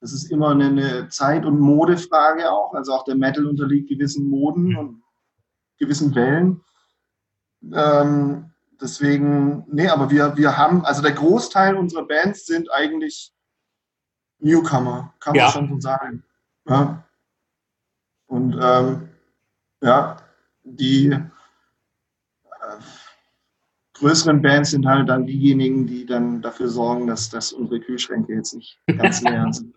[0.00, 2.72] Das ist immer eine, eine Zeit- und Modefrage auch.
[2.72, 4.78] Also auch der Metal unterliegt gewissen Moden mhm.
[4.78, 5.02] und
[5.78, 6.62] gewissen Wellen.
[7.72, 13.34] Ähm, deswegen, nee, aber wir, wir haben, also der Großteil unserer Bands sind eigentlich
[14.38, 15.50] Newcomer, kann man ja.
[15.50, 16.24] schon so sagen.
[16.66, 17.04] Ja.
[18.26, 19.10] Und ähm,
[19.84, 20.16] ja,
[20.64, 21.20] die äh,
[23.92, 28.54] größeren Bands sind halt dann diejenigen, die dann dafür sorgen, dass, dass unsere Kühlschränke jetzt
[28.54, 29.74] nicht ganz leer sind.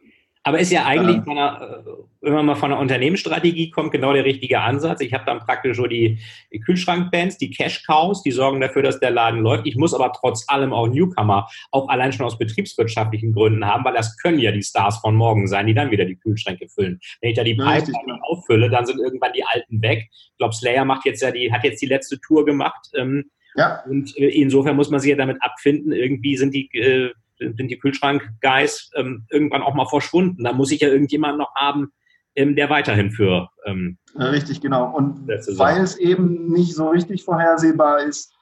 [0.48, 1.24] Aber ist ja eigentlich, ja.
[1.30, 1.91] Einer, äh,
[2.22, 5.02] wenn man mal von einer Unternehmensstrategie kommt, genau der richtige Ansatz.
[5.02, 6.20] Ich habe dann praktisch so die,
[6.64, 9.68] Kühlschrankbands, die Cash-Cows, die sorgen dafür, dass der Laden läuft.
[9.68, 13.93] Ich muss aber trotz allem auch Newcomer, auch allein schon aus betriebswirtschaftlichen Gründen haben, weil
[13.93, 17.02] das können ja die Stars von morgen sein, die dann wieder die Kühlschränke füllen.
[17.20, 20.08] Wenn ich da die Pipeline auffülle, dann sind irgendwann die alten weg.
[20.12, 22.88] Ich glaube, Slayer macht jetzt ja die, hat jetzt die letzte Tour gemacht.
[22.95, 23.26] Ähm,
[23.56, 23.84] ja.
[23.84, 27.80] Und äh, insofern muss man sich ja damit abfinden, irgendwie sind die äh, sind die
[27.80, 30.44] Kühlschrank-Guys ähm, irgendwann auch mal verschwunden.
[30.44, 31.92] Da muss ich ja irgendjemand noch haben,
[32.36, 33.50] ähm, der weiterhin für.
[33.66, 34.96] Ähm, richtig, genau.
[34.96, 38.34] Und weil es eben nicht so richtig vorhersehbar ist,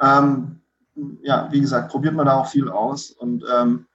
[0.00, 0.60] ähm,
[1.22, 3.86] ja, wie gesagt, probiert man da auch viel aus und ähm,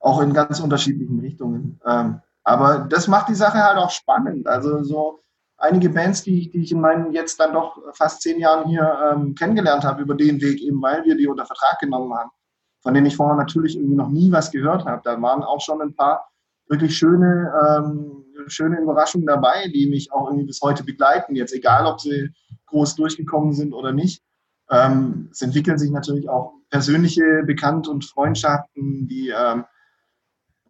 [0.00, 1.80] auch in ganz unterschiedlichen Richtungen.
[1.86, 4.46] Ähm, aber das macht die Sache halt auch spannend.
[4.46, 5.20] Also so
[5.56, 9.34] einige Bands, die ich, die ich in meinen jetzt dann doch fast zehn Jahren hier
[9.36, 12.30] kennengelernt habe über den Weg, eben weil wir die unter Vertrag genommen haben
[12.82, 15.02] von denen ich vorher natürlich irgendwie noch nie was gehört habe.
[15.04, 16.28] Da waren auch schon ein paar
[16.68, 21.34] wirklich schöne, ähm, schöne Überraschungen dabei, die mich auch irgendwie bis heute begleiten.
[21.34, 22.30] Jetzt egal, ob sie
[22.66, 24.22] groß durchgekommen sind oder nicht.
[24.70, 29.64] Ähm, es entwickeln sich natürlich auch persönliche Bekannt- und Freundschaften, die, ähm,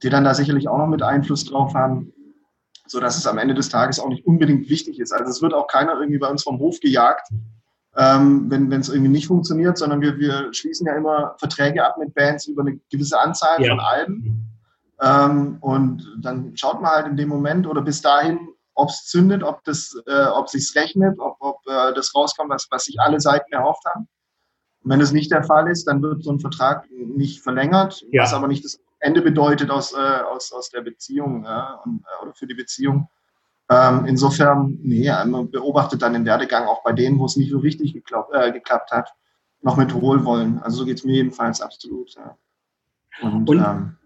[0.02, 2.12] die dann da sicherlich auch noch mit Einfluss drauf haben,
[2.86, 5.12] so dass es am Ende des Tages auch nicht unbedingt wichtig ist.
[5.12, 7.28] Also es wird auch keiner irgendwie bei uns vom Hof gejagt,
[7.98, 12.14] ähm, wenn es irgendwie nicht funktioniert, sondern wir, wir schließen ja immer Verträge ab mit
[12.14, 13.70] Bands über eine gewisse Anzahl ja.
[13.70, 14.48] von Alben.
[15.00, 18.38] Ähm, und dann schaut man halt in dem Moment oder bis dahin,
[18.74, 22.68] ob es zündet, ob das, äh, ob sich's rechnet, ob, ob äh, das rauskommt, was,
[22.70, 24.08] was sich alle Seiten erhofft haben.
[24.84, 28.22] Und wenn das nicht der Fall ist, dann wird so ein Vertrag nicht verlängert, ja.
[28.22, 32.22] was aber nicht das Ende bedeutet aus, äh, aus, aus der Beziehung ja, und, äh,
[32.22, 33.08] oder für die Beziehung.
[33.70, 37.58] Ähm, insofern, nee, man beobachtet dann den Werdegang auch bei denen, wo es nicht so
[37.58, 39.12] richtig geklappt, äh, geklappt hat,
[39.60, 40.58] noch mit Wohlwollen.
[40.60, 42.14] Also so geht es mir jedenfalls absolut.
[42.14, 42.36] Ja.
[43.20, 43.96] Und, Und ähm,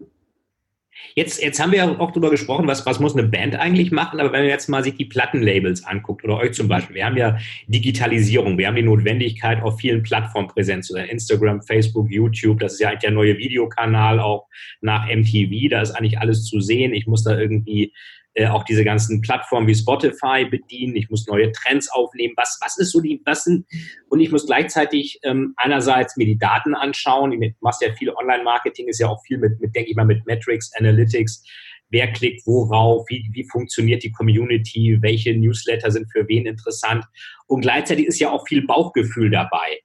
[1.15, 4.19] Jetzt, jetzt haben wir ja auch darüber gesprochen, was, was muss eine Band eigentlich machen,
[4.19, 7.17] aber wenn man jetzt mal sich die Plattenlabels anguckt oder euch zum Beispiel, wir haben
[7.17, 7.37] ja
[7.67, 12.73] Digitalisierung, wir haben die Notwendigkeit, auf vielen Plattformen präsent zu sein, Instagram, Facebook, YouTube, das
[12.73, 14.47] ist ja eigentlich der neue Videokanal auch
[14.81, 17.93] nach MTV, da ist eigentlich alles zu sehen, ich muss da irgendwie
[18.35, 22.33] äh, auch diese ganzen Plattformen wie Spotify bedienen, ich muss neue Trends aufnehmen.
[22.37, 23.65] Was, was ist so die, was sind,
[24.09, 28.87] und ich muss gleichzeitig ähm, einerseits mir die Daten anschauen, du machst ja viel Online-Marketing,
[28.87, 31.43] ist ja auch viel mit, mit denke ich mal, mit Metrics, Analytics,
[31.89, 37.05] wer klickt worauf, wie, wie funktioniert die Community, welche Newsletter sind für wen interessant.
[37.45, 39.79] Und gleichzeitig ist ja auch viel Bauchgefühl dabei.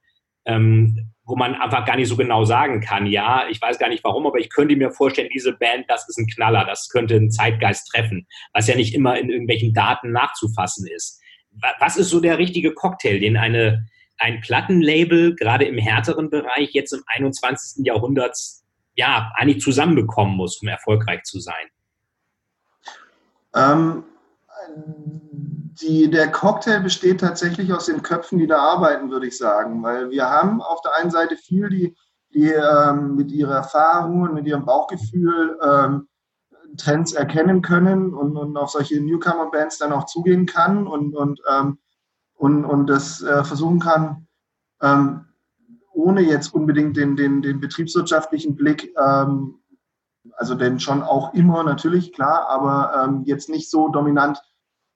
[0.45, 4.03] Ähm, wo man einfach gar nicht so genau sagen kann, ja, ich weiß gar nicht
[4.03, 7.29] warum, aber ich könnte mir vorstellen, diese Band, das ist ein Knaller, das könnte einen
[7.29, 11.21] Zeitgeist treffen, was ja nicht immer in irgendwelchen Daten nachzufassen ist.
[11.79, 13.85] Was ist so der richtige Cocktail, den eine,
[14.17, 17.85] ein Plattenlabel gerade im härteren Bereich jetzt im 21.
[17.85, 18.35] Jahrhundert
[18.95, 21.67] ja eigentlich zusammenbekommen muss, um erfolgreich zu sein?
[23.55, 24.03] Ähm,
[25.81, 29.81] die, der Cocktail besteht tatsächlich aus den Köpfen, die da arbeiten, würde ich sagen.
[29.83, 31.95] Weil wir haben auf der einen Seite viel, die,
[32.33, 36.07] die ähm, mit ihrer Erfahrung und mit ihrem Bauchgefühl ähm,
[36.77, 41.79] Trends erkennen können und, und auf solche Newcomer-Bands dann auch zugehen kann und, und, ähm,
[42.35, 44.27] und, und das äh, versuchen kann,
[44.81, 45.25] ähm,
[45.93, 49.55] ohne jetzt unbedingt den, den, den betriebswirtschaftlichen Blick, ähm,
[50.33, 54.41] also den schon auch immer natürlich, klar, aber ähm, jetzt nicht so dominant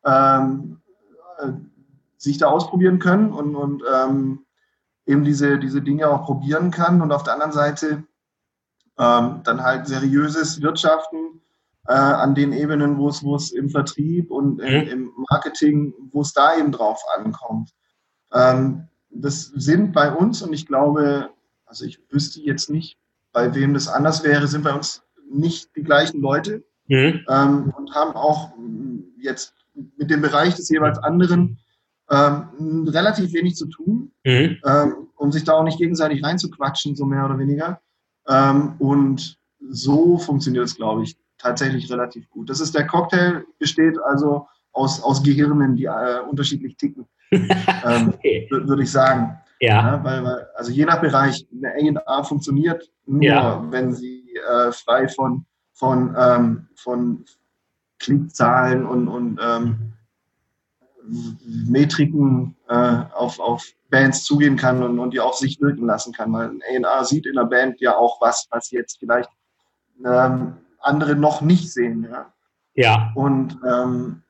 [0.06, 0.82] ähm,
[1.40, 1.52] äh,
[2.18, 4.46] sich da ausprobieren können und, und ähm,
[5.06, 8.04] eben diese, diese Dinge auch probieren kann und auf der anderen Seite
[8.98, 11.42] ähm, dann halt seriöses Wirtschaften
[11.88, 14.88] äh, an den Ebenen, wo es, wo es im Vertrieb und im, mhm.
[14.88, 17.72] im Marketing, wo es da eben drauf ankommt.
[18.32, 21.30] Ähm, das sind bei uns, und ich glaube,
[21.66, 22.98] also ich wüsste jetzt nicht,
[23.32, 27.26] bei wem das anders wäre, sind bei uns nicht die gleichen Leute mhm.
[27.28, 28.54] ähm, und haben auch
[29.18, 29.54] jetzt
[29.98, 31.60] mit dem Bereich des jeweils anderen
[32.10, 34.58] ähm, relativ wenig zu tun, mhm.
[34.66, 37.82] ähm, um sich da auch nicht gegenseitig reinzuquatschen, so mehr oder weniger.
[38.28, 39.38] Ähm, und
[39.70, 42.50] so funktioniert es, glaube ich, tatsächlich relativ gut.
[42.50, 48.48] Das ist der Cocktail, besteht also aus, aus Gehirnen, die äh, unterschiedlich ticken, ähm, okay.
[48.50, 49.38] würde ich sagen.
[49.60, 49.94] Ja.
[49.94, 53.66] ja weil, weil, also je nach Bereich, eine A&A funktioniert nur, ja.
[53.70, 57.26] wenn sie äh, frei von, von, ähm, von
[58.04, 59.94] Klickzahlen und, und ähm,
[61.68, 66.32] Metriken äh, auf, auf Bands zugehen kann und, und die auf sich wirken lassen kann.
[66.34, 69.30] Weil ein A&R sieht in der Band ja auch was, was jetzt vielleicht
[70.06, 72.08] ähm, andere noch nicht sehen.
[72.10, 72.34] Ja.
[72.74, 73.12] ja.
[73.16, 74.24] Und, ähm,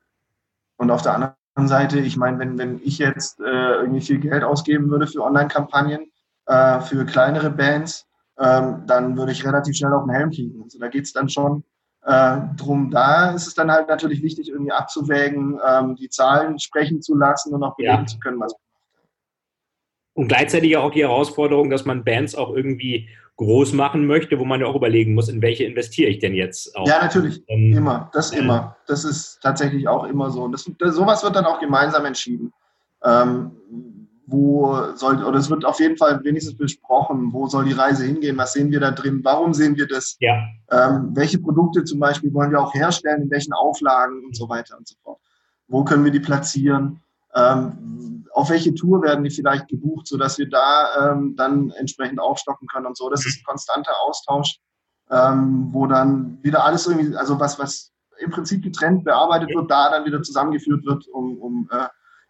[0.76, 4.44] und auf der anderen Seite, ich meine, wenn, wenn ich jetzt äh, irgendwie viel Geld
[4.44, 6.10] ausgeben würde für Online-Kampagnen,
[6.46, 8.06] äh, für kleinere Bands,
[8.38, 10.62] ähm, dann würde ich relativ schnell auf den Helm kriegen.
[10.62, 11.64] Also da geht es dann schon
[12.04, 12.90] äh, drum.
[12.90, 17.54] Da ist es dann halt natürlich wichtig, irgendwie abzuwägen, ähm, die Zahlen sprechen zu lassen
[17.54, 18.06] und auch belegen ja.
[18.06, 18.54] zu können, was
[20.14, 24.60] und gleichzeitig auch die Herausforderung, dass man Bands auch irgendwie groß machen möchte, wo man
[24.60, 26.86] ja auch überlegen muss, in welche investiere ich denn jetzt auch.
[26.86, 28.76] Ja, natürlich, ähm, immer, das äh, immer.
[28.86, 30.44] Das ist tatsächlich auch immer so.
[30.44, 32.52] Und das, das, sowas wird dann auch gemeinsam entschieden.
[33.02, 33.50] Ähm,
[34.26, 38.38] wo soll, oder es wird auf jeden Fall wenigstens besprochen, wo soll die Reise hingehen,
[38.38, 40.32] was sehen wir da drin, warum sehen wir das, ja.
[40.70, 44.78] ähm, welche Produkte zum Beispiel wollen wir auch herstellen, in welchen Auflagen und so weiter
[44.78, 45.20] und so fort.
[45.68, 47.00] Wo können wir die platzieren?
[47.34, 52.66] Ähm, auf welche Tour werden die vielleicht gebucht, sodass wir da ähm, dann entsprechend aufstocken
[52.68, 53.08] können und so.
[53.10, 54.58] Das ist ein konstanter Austausch,
[55.10, 59.90] ähm, wo dann wieder alles irgendwie, also was, was im Prinzip getrennt bearbeitet wird, da
[59.90, 61.86] dann wieder zusammengeführt wird, um, um äh,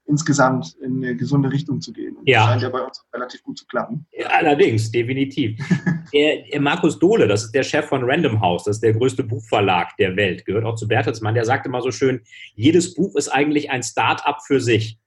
[0.06, 2.16] insgesamt in eine gesunde Richtung zu gehen.
[2.16, 2.40] Und ja.
[2.40, 4.06] das scheint ja bei uns relativ gut zu klappen.
[4.12, 5.58] Ja, allerdings, definitiv.
[6.12, 9.24] der, der, Markus Dohle, das ist der Chef von Random House, das ist der größte
[9.24, 12.20] Buchverlag der Welt, gehört auch zu Bertelsmann, der sagt immer so schön,
[12.54, 14.98] jedes Buch ist eigentlich ein Start-up für sich.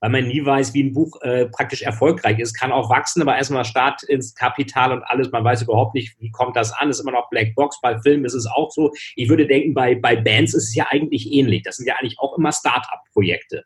[0.00, 3.36] Weil man nie weiß, wie ein Buch äh, praktisch erfolgreich ist, kann auch wachsen, aber
[3.36, 6.98] erstmal Start ins Kapital und alles, man weiß überhaupt nicht, wie kommt das an, ist
[6.98, 8.90] immer noch Blackbox, bei Filmen ist es auch so.
[9.14, 11.62] Ich würde denken, bei, bei Bands ist es ja eigentlich ähnlich.
[11.62, 13.62] Das sind ja eigentlich auch immer Start-up-Projekte.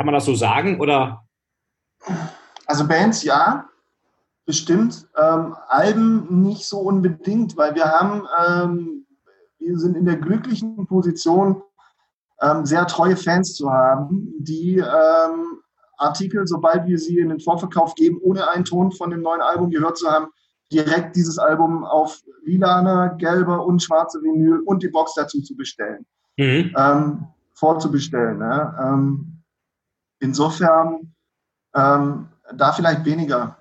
[0.00, 1.26] Kann man das so sagen oder?
[2.64, 3.68] Also Bands ja,
[4.46, 5.06] bestimmt.
[5.14, 9.06] Ähm, Alben nicht so unbedingt, weil wir haben, ähm,
[9.58, 11.62] wir sind in der glücklichen Position,
[12.40, 15.58] ähm, sehr treue Fans zu haben, die ähm,
[15.98, 19.68] Artikel, sobald wir sie in den Vorverkauf geben, ohne einen Ton von dem neuen Album
[19.68, 20.28] gehört zu haben,
[20.72, 26.06] direkt dieses Album auf lilaner, gelber und schwarze Vinyl und die Box dazu zu bestellen.
[26.38, 26.74] Mhm.
[26.74, 28.38] Ähm, vorzubestellen.
[28.38, 29.28] Ne?
[30.20, 31.14] Insofern
[31.74, 33.56] ähm, da vielleicht weniger.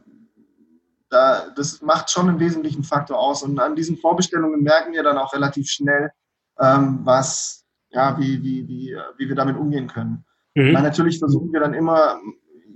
[1.09, 3.41] Da, das macht schon einen wesentlichen Faktor aus.
[3.41, 6.11] Und an diesen Vorbestellungen merken wir dann auch relativ schnell,
[6.59, 10.23] ähm, was, ja, wie, wie, wie, wie wir damit umgehen können.
[10.53, 10.75] Mhm.
[10.75, 12.19] Weil natürlich versuchen wir dann immer,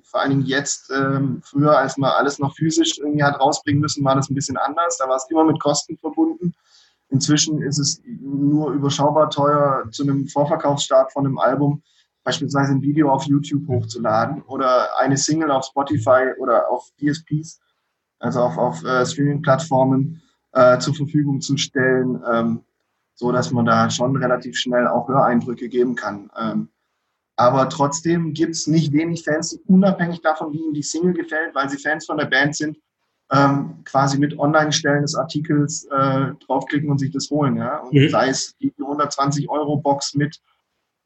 [0.03, 4.03] vor allen Dingen jetzt, ähm, früher, als man alles noch physisch irgendwie hat rausbringen müssen,
[4.03, 4.97] war das ein bisschen anders.
[4.97, 6.53] Da war es immer mit Kosten verbunden.
[7.09, 11.83] Inzwischen ist es nur überschaubar teuer zu einem Vorverkaufsstart von einem Album
[12.23, 17.59] beispielsweise ein Video auf YouTube hochzuladen oder eine Single auf Spotify oder auf DSPs,
[18.19, 20.21] also auf, auf äh, Streaming-Plattformen
[20.53, 22.61] äh, zur Verfügung zu stellen, ähm,
[23.15, 26.29] so dass man da schon relativ schnell auch Höreindrücke geben kann.
[26.37, 26.69] Ähm,
[27.35, 31.55] aber trotzdem gibt es nicht wenig Fans, die unabhängig davon, wie ihnen die Single gefällt,
[31.55, 32.77] weil sie Fans von der Band sind,
[33.31, 37.57] ähm, quasi mit Online-Stellen des Artikels äh, draufklicken und sich das holen.
[37.57, 37.79] Ja?
[37.79, 38.09] Und mhm.
[38.09, 40.39] sei es die 120 Euro Box mit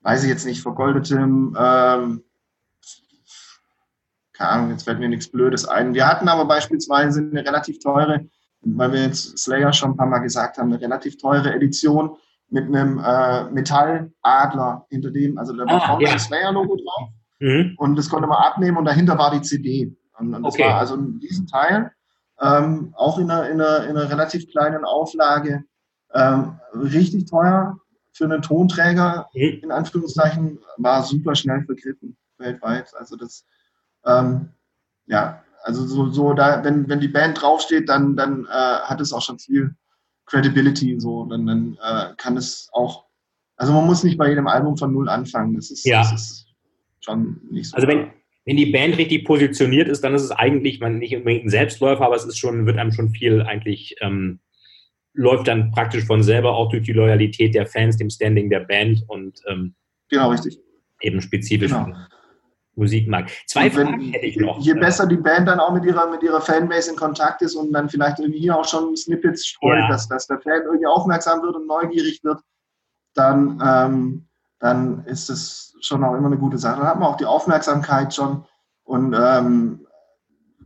[0.08, 2.24] weiß ich jetzt nicht, vergoldetem, ähm,
[4.32, 5.94] keine Ahnung, jetzt fällt mir nichts Blödes ein.
[5.94, 8.26] Wir hatten aber beispielsweise eine relativ teure,
[8.62, 12.16] weil wir jetzt Slayer schon ein paar Mal gesagt haben, eine relativ teure Edition
[12.50, 16.14] mit einem äh, Metalladler hinter dem, also da war ah, vorne ja.
[16.14, 17.10] das Slayer-Logo drauf.
[17.40, 17.76] Mhm.
[17.78, 19.94] Und das konnte man abnehmen und dahinter war die CD.
[20.18, 20.64] Und, und das okay.
[20.64, 21.92] war also in diesem Teil,
[22.40, 25.66] ähm, auch in einer, in, einer, in einer relativ kleinen Auflage,
[26.14, 27.78] ähm, richtig teuer,
[28.18, 29.60] für einen Tonträger, mhm.
[29.64, 32.94] in Anführungszeichen, war super schnell vergriffen weltweit.
[32.98, 33.46] Also das,
[34.06, 34.50] ähm,
[35.06, 39.14] ja, also so, so da, wenn, wenn die Band draufsteht, dann, dann äh, hat es
[39.14, 39.76] auch schon viel
[40.26, 43.06] Credibility, so, dann, dann äh, kann es auch,
[43.56, 45.56] also man muss nicht bei jedem Album von null anfangen.
[45.56, 46.02] Das ist, ja.
[46.02, 46.48] das ist
[47.00, 47.76] schon nicht so.
[47.76, 48.12] Also wenn,
[48.46, 52.06] wenn die Band richtig positioniert ist, dann ist es eigentlich man nicht unbedingt ein Selbstläufer,
[52.06, 54.40] aber es ist schon, wird einem schon viel eigentlich ähm,
[55.18, 59.04] läuft dann praktisch von selber auch durch die Loyalität der Fans, dem Standing der Band
[59.08, 59.76] und ähm,
[60.10, 60.60] genau richtig.
[61.02, 61.96] Eben spezifisch genau.
[62.76, 63.32] Musik mag.
[63.48, 64.60] Zwei wenn, Fragen hätte ich noch.
[64.60, 67.74] Je besser die Band dann auch mit ihrer, mit ihrer Fanbase in Kontakt ist und
[67.74, 69.88] dann vielleicht irgendwie hier auch schon Snippets streut, ja.
[69.88, 72.40] dass, dass der Fan irgendwie aufmerksam wird und neugierig wird,
[73.16, 74.28] dann, ähm,
[74.60, 76.80] dann ist es schon auch immer eine gute Sache.
[76.80, 78.46] Dann hat man auch die Aufmerksamkeit schon
[78.84, 79.87] und ähm,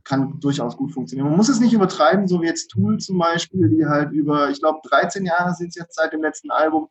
[0.03, 1.27] kann durchaus gut funktionieren.
[1.27, 4.59] Man muss es nicht übertreiben, so wie jetzt Tool zum Beispiel, die halt über, ich
[4.59, 6.89] glaube, 13 Jahre sind es jetzt seit dem letzten Album,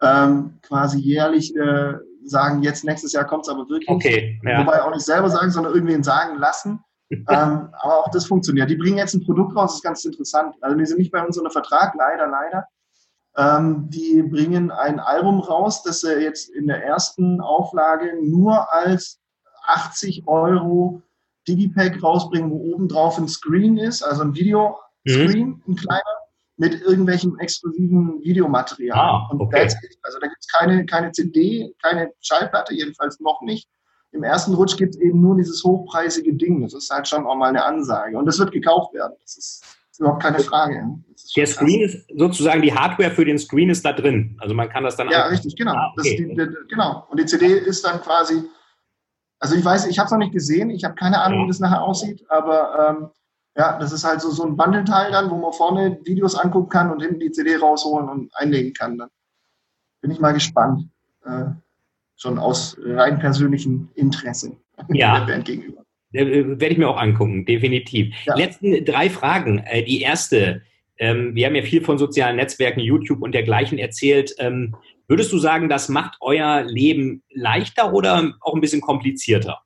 [0.00, 1.94] ähm, quasi jährlich äh,
[2.24, 3.88] sagen, jetzt nächstes Jahr kommt es aber wirklich.
[3.88, 4.60] Okay, ja.
[4.60, 6.80] Wobei auch nicht selber sagen, sondern irgendwen sagen lassen.
[7.10, 8.70] ähm, aber auch das funktioniert.
[8.70, 10.56] Die bringen jetzt ein Produkt raus, das ist ganz interessant.
[10.60, 12.66] Also die sind nicht bei uns unter Vertrag, leider, leider.
[13.36, 19.20] Ähm, die bringen ein Album raus, das sie jetzt in der ersten Auflage nur als
[19.66, 21.02] 80 Euro
[21.48, 25.62] Digipack rausbringen, wo oben drauf ein Screen ist, also ein Videoscreen, mhm.
[25.66, 26.02] ein kleiner,
[26.56, 28.96] mit irgendwelchem exklusiven Videomaterial.
[28.96, 29.68] Ah, okay.
[30.02, 33.68] Also da gibt es keine, keine CD, keine Schallplatte, jedenfalls noch nicht.
[34.12, 36.60] Im ersten Rutsch gibt es eben nur dieses hochpreisige Ding.
[36.62, 38.16] Das ist halt schon auch mal eine Ansage.
[38.18, 39.14] Und das wird gekauft werden.
[39.22, 39.64] Das ist
[39.98, 40.86] überhaupt keine Frage.
[41.36, 44.36] Der Screen ist sozusagen die Hardware für den Screen ist da drin.
[44.40, 45.08] Also man kann das dann.
[45.08, 45.72] Ja, richtig, genau.
[45.72, 46.16] Ah, okay.
[46.16, 47.06] die, die, genau.
[47.10, 48.42] Und die CD ist dann quasi
[49.42, 51.58] also ich weiß, ich habe es noch nicht gesehen, ich habe keine Ahnung, wie das
[51.58, 53.08] nachher aussieht, aber ähm,
[53.56, 56.92] ja, das ist halt so, so ein Bundle-Teil dann, wo man vorne Videos angucken kann
[56.92, 58.96] und hinten die CD rausholen und einlegen kann.
[58.98, 59.08] Dann
[60.00, 60.88] bin ich mal gespannt.
[61.26, 61.46] Äh,
[62.16, 64.56] schon aus rein persönlichem Interesse
[64.90, 65.18] ja.
[65.26, 65.82] der Band gegenüber.
[66.12, 68.14] Äh, werde ich mir auch angucken, definitiv.
[68.24, 68.36] Ja.
[68.36, 69.58] Letzten drei Fragen.
[69.58, 70.62] Äh, die erste,
[70.98, 74.36] ähm, wir haben ja viel von sozialen Netzwerken, YouTube und dergleichen erzählt.
[75.12, 79.60] Würdest du sagen, das macht euer Leben leichter oder auch ein bisschen komplizierter?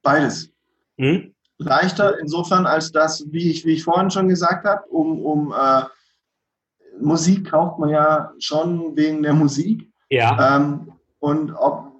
[0.00, 0.52] Beides.
[0.96, 1.34] Hm?
[1.58, 5.82] Leichter insofern, als dass, wie ich, wie ich vorhin schon gesagt habe, um, um äh,
[7.00, 9.90] Musik kauft man ja schon wegen der Musik.
[10.08, 10.58] Ja.
[10.58, 11.92] Ähm, und ob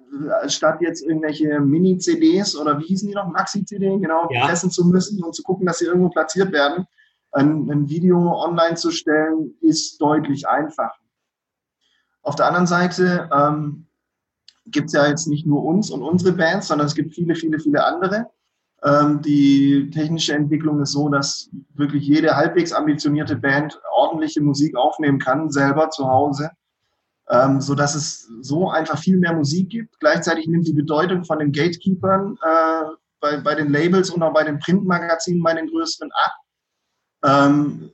[0.47, 4.45] statt jetzt irgendwelche Mini-CDs oder wie hießen die noch, Maxi-CD, genau, ja.
[4.45, 6.87] pressen zu müssen und zu gucken, dass sie irgendwo platziert werden,
[7.33, 11.00] ein, ein Video online zu stellen, ist deutlich einfacher.
[12.23, 13.87] Auf der anderen Seite ähm,
[14.67, 17.59] gibt es ja jetzt nicht nur uns und unsere Bands, sondern es gibt viele, viele,
[17.59, 18.27] viele andere.
[18.83, 25.19] Ähm, die technische Entwicklung ist so, dass wirklich jede halbwegs ambitionierte Band ordentliche Musik aufnehmen
[25.19, 26.51] kann, selber zu Hause,
[27.29, 29.99] ähm, so dass es so einfach viel mehr Musik gibt.
[29.99, 32.83] Gleichzeitig nimmt die Bedeutung von den Gatekeepern äh,
[33.19, 36.33] bei, bei den Labels und auch bei den Printmagazinen bei den größeren ab.
[37.23, 37.91] Ähm,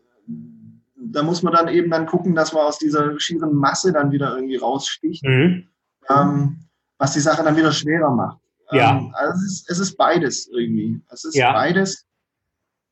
[1.12, 4.36] da muss man dann eben dann gucken, dass man aus dieser schieren Masse dann wieder
[4.36, 5.68] irgendwie raussticht, mhm.
[6.10, 6.60] ähm,
[6.97, 8.39] was die Sache dann wieder schwerer macht.
[8.72, 8.97] Ja.
[8.97, 11.01] Ähm, also es ist, es ist beides irgendwie.
[11.10, 11.53] Es ist ja.
[11.53, 12.05] beides.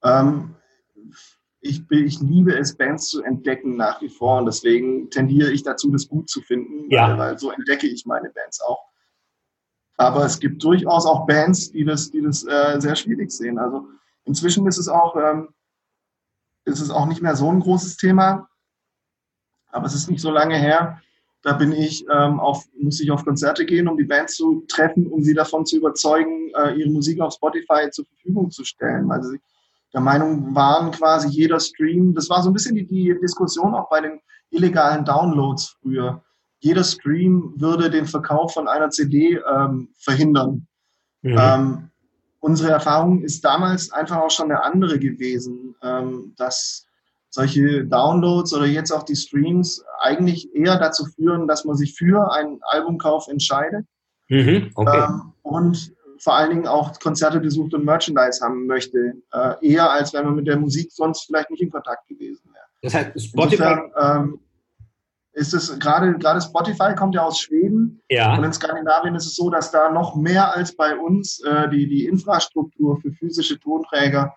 [0.03, 0.55] Ähm,
[1.61, 5.91] ich, ich liebe es, Bands zu entdecken nach wie vor und deswegen tendiere ich dazu,
[5.91, 7.09] das gut zu finden, ja.
[7.09, 8.85] weil, weil so entdecke ich meine Bands auch.
[9.97, 13.57] Aber es gibt durchaus auch Bands, die das, die das äh, sehr schwierig sehen.
[13.57, 13.87] Also
[14.25, 15.49] inzwischen ist es auch, ähm,
[16.65, 18.49] ist es auch nicht mehr so ein großes Thema.
[19.71, 21.01] Aber es ist nicht so lange her.
[21.41, 25.05] Da bin ich ähm, auf, muss ich auf Konzerte gehen, um die Band zu treffen,
[25.07, 29.21] um sie davon zu überzeugen, äh, ihre Musik auf Spotify zur Verfügung zu stellen, weil
[29.21, 29.39] sie
[29.93, 33.89] der Meinung waren, quasi jeder Stream, das war so ein bisschen die, die Diskussion auch
[33.89, 36.21] bei den illegalen Downloads früher.
[36.59, 40.67] Jeder Stream würde den Verkauf von einer CD ähm, verhindern.
[41.21, 41.37] Mhm.
[41.39, 41.91] Ähm,
[42.45, 46.85] unsere Erfahrung ist damals einfach auch schon eine andere gewesen, ähm, dass
[47.31, 52.31] solche Downloads oder jetzt auch die Streams eigentlich eher dazu führen, dass man sich für
[52.31, 53.87] einen Albumkauf entscheidet
[54.29, 55.07] mhm, okay.
[55.07, 60.13] ähm, und vor allen Dingen auch Konzerte besucht und Merchandise haben möchte, äh, eher als
[60.13, 62.65] wenn man mit der Musik sonst vielleicht nicht in Kontakt gewesen wäre.
[62.83, 64.39] Das heißt, Spotify, Insofern, ähm,
[65.35, 68.01] ist es gerade, gerade Spotify kommt ja aus Schweden.
[68.09, 68.37] Ja.
[68.37, 71.87] Und in Skandinavien ist es so, dass da noch mehr als bei uns äh, die,
[71.87, 74.33] die Infrastruktur für physische Tonträger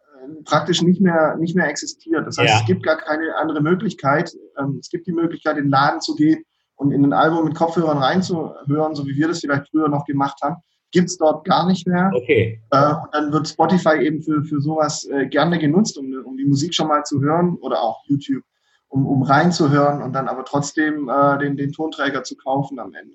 [0.00, 2.26] äh, praktisch nicht mehr, nicht mehr existiert.
[2.26, 2.60] Das heißt, ja.
[2.60, 4.32] es gibt gar keine andere Möglichkeit.
[4.58, 6.42] Ähm, es gibt die Möglichkeit, in den Laden zu gehen
[6.74, 10.40] und in ein Album mit Kopfhörern reinzuhören, so wie wir das vielleicht früher noch gemacht
[10.42, 10.56] haben.
[10.90, 12.10] Gibt es dort gar nicht mehr.
[12.12, 12.60] Okay.
[12.72, 16.46] Äh, und dann wird Spotify eben für, für sowas äh, gerne genutzt, um, um die
[16.46, 18.42] Musik schon mal zu hören oder auch YouTube
[18.90, 23.14] um, um reinzuhören und dann aber trotzdem äh, den, den Tonträger zu kaufen am Ende.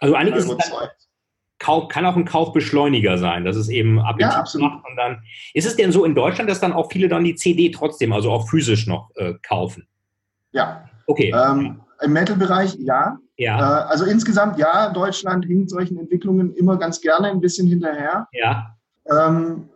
[0.00, 0.88] Also eigentlich ist es dann,
[1.58, 4.72] Kauf, kann auch ein Kaufbeschleuniger sein, dass es eben Appetit ja, absolut.
[4.72, 5.22] macht und dann.
[5.54, 8.32] Ist es denn so in Deutschland, dass dann auch viele dann die CD trotzdem, also
[8.32, 9.86] auch physisch noch äh, kaufen?
[10.50, 10.88] Ja.
[11.06, 11.32] Okay.
[11.32, 13.16] Ähm, Im Metal-Bereich ja.
[13.36, 13.58] Ja.
[13.58, 18.26] Äh, also insgesamt ja, Deutschland hinkt solchen Entwicklungen immer ganz gerne ein bisschen hinterher.
[18.32, 18.74] Ja.
[19.08, 19.68] Ähm,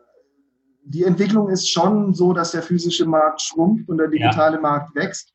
[0.88, 4.60] die Entwicklung ist schon so, dass der physische Markt schrumpft und der digitale ja.
[4.62, 5.32] Markt wächst.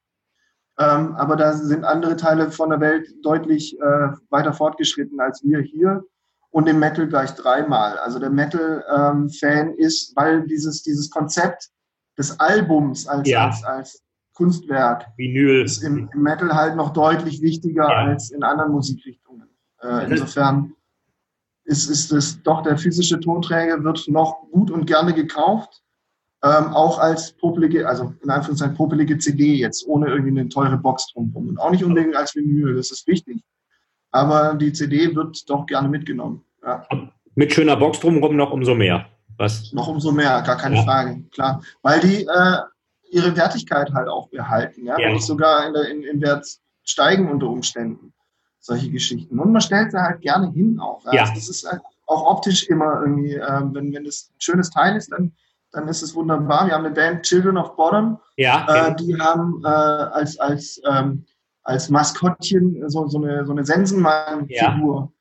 [0.79, 5.59] Ähm, aber da sind andere Teile von der Welt deutlich äh, weiter fortgeschritten als wir
[5.59, 6.03] hier
[6.51, 7.97] und im Metal gleich dreimal.
[7.97, 11.69] Also der Metal-Fan ähm, ist, weil dieses, dieses Konzept
[12.17, 13.47] des Albums als, ja.
[13.47, 14.01] als, als
[14.33, 15.65] Kunstwerk Vinyl.
[15.65, 18.05] ist im, im, Metal halt noch deutlich wichtiger ja.
[18.05, 19.49] als in anderen Musikrichtungen.
[19.81, 20.73] Äh, insofern
[21.71, 25.81] ist, ist es doch der physische Tonträger wird noch gut und gerne gekauft.
[26.43, 31.11] Ähm, auch als popelige, also in Anführungszeichen popelige CD jetzt, ohne irgendwie eine teure Box
[31.13, 31.49] drumherum.
[31.49, 33.43] Und auch nicht unbedingt als Vinyl, das ist wichtig.
[34.11, 36.43] Aber die CD wird doch gerne mitgenommen.
[36.63, 36.85] Ja.
[37.35, 39.05] Mit schöner Box drumherum noch umso mehr.
[39.37, 39.71] Was?
[39.71, 40.83] Noch umso mehr, gar keine ja.
[40.83, 41.61] Frage, klar.
[41.83, 42.57] Weil die äh,
[43.11, 45.05] ihre Wertigkeit halt auch behalten, ja, ja.
[45.05, 46.45] wenn nicht sogar in, der, in, in Wert
[46.83, 48.13] steigen unter Umständen.
[48.63, 49.39] Solche Geschichten.
[49.39, 51.03] Und man stellt sie halt gerne hin auch.
[51.11, 51.21] Ja.
[51.21, 54.95] Also das ist halt auch optisch immer irgendwie, äh, wenn, wenn das ein schönes Teil
[54.95, 55.33] ist, dann,
[55.71, 56.67] dann ist es wunderbar.
[56.67, 58.19] Wir haben eine Band Children of Bottom.
[58.37, 58.87] Ja.
[58.89, 61.25] Äh, die haben äh, als, als, ähm,
[61.63, 64.95] als Maskottchen so, so eine, so eine Sensenmann-Figur.
[64.95, 65.11] Ja.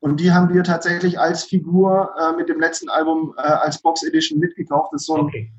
[0.00, 4.02] Und die haben wir tatsächlich als Figur äh, mit dem letzten Album äh, als Box
[4.02, 4.92] Edition mitgekauft.
[4.92, 5.52] Das ist so ein okay.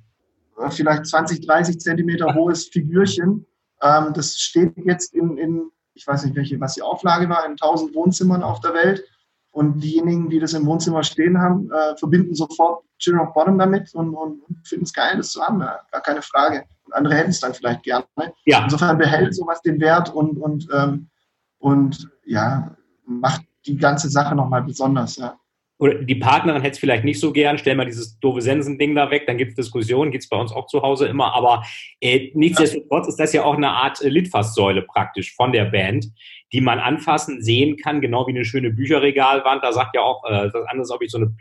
[0.60, 3.46] Äh, vielleicht 20, 30 Zentimeter hohes Figürchen.
[3.82, 7.52] Ähm, das steht jetzt in, in, ich weiß nicht, welche, was die Auflage war, in
[7.52, 9.04] 1000 Wohnzimmern auf der Welt.
[9.52, 13.94] Und diejenigen, die das im Wohnzimmer stehen haben, äh, verbinden sofort Children of Bottom damit
[13.94, 15.60] und, und finden es geil, das zu haben.
[15.60, 16.64] Ja, gar keine Frage.
[16.86, 18.06] Und andere hätten es dann vielleicht gerne.
[18.46, 18.64] Ja.
[18.64, 21.10] Insofern behält sowas den Wert und, und, ähm,
[21.58, 22.76] und ja,
[23.06, 25.18] macht die ganze Sache nochmal besonders.
[25.18, 25.41] Ja
[25.82, 29.10] oder die Partnerin hätte es vielleicht nicht so gern, stell mal dieses doofe Sensen-Ding da
[29.10, 31.64] weg, dann gibt es Diskussionen, gibt es bei uns auch zu Hause immer, aber
[32.02, 36.06] äh, nichtsdestotrotz ist das ja auch eine Art äh, Litfaßsäule praktisch von der Band,
[36.54, 39.64] die man anfassen, sehen kann, genau wie eine schöne Bücherregalwand.
[39.64, 41.34] Da sagt ja auch äh, das andere, ob ich so eine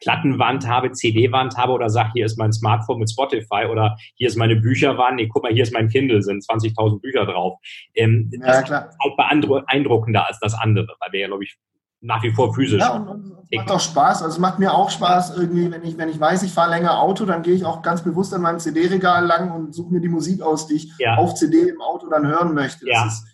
[0.00, 4.36] Plattenwand habe, CD-Wand habe oder sag, hier ist mein Smartphone mit Spotify oder hier ist
[4.36, 7.58] meine Bücherwand, nee, guck mal, hier ist mein Kindle, sind 20.000 Bücher drauf.
[7.94, 8.88] Ähm, ja, das klar.
[8.90, 11.56] ist halt beeindruckender als das andere, weil wir ja, glaube ich,
[12.04, 12.80] nach wie vor physisch.
[12.80, 14.22] Ja, und, und es macht auch Spaß.
[14.22, 17.00] Also es macht mir auch Spaß, irgendwie, wenn ich, wenn ich weiß, ich fahre länger
[17.00, 20.08] Auto, dann gehe ich auch ganz bewusst an meinem CD-Regal lang und suche mir die
[20.08, 21.16] Musik aus, die ich ja.
[21.16, 22.86] auf CD im Auto dann hören möchte.
[22.86, 23.04] Ja.
[23.04, 23.26] Das ist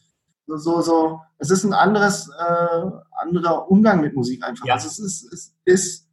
[0.47, 2.91] so, so, so, es ist ein anderes, äh,
[3.21, 4.67] anderer Umgang mit Musik einfach.
[4.67, 4.75] Ja.
[4.75, 6.09] Also es ist, es ist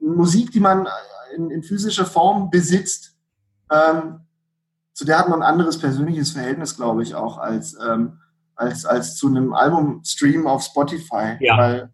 [0.00, 0.88] Musik, die man
[1.36, 3.16] in, in physischer Form besitzt.
[3.70, 4.20] Ähm,
[4.92, 8.18] zu der hat man ein anderes persönliches Verhältnis, glaube ich, auch als ähm,
[8.54, 11.36] als, als zu einem Albumstream auf Spotify.
[11.40, 11.56] Ja.
[11.58, 11.92] Weil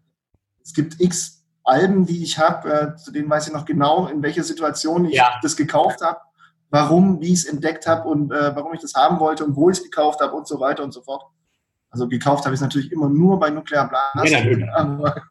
[0.63, 4.23] es gibt x Alben, die ich habe, äh, zu denen weiß ich noch genau, in
[4.23, 5.39] welcher Situation ich ja.
[5.43, 6.19] das gekauft habe,
[6.69, 9.69] warum, wie ich es entdeckt habe und äh, warum ich das haben wollte und wo
[9.69, 11.23] ich es gekauft habe und so weiter und so fort.
[11.91, 14.31] Also gekauft habe ich es natürlich immer nur bei Nuclear Blast.
[14.31, 15.21] Ja, aber,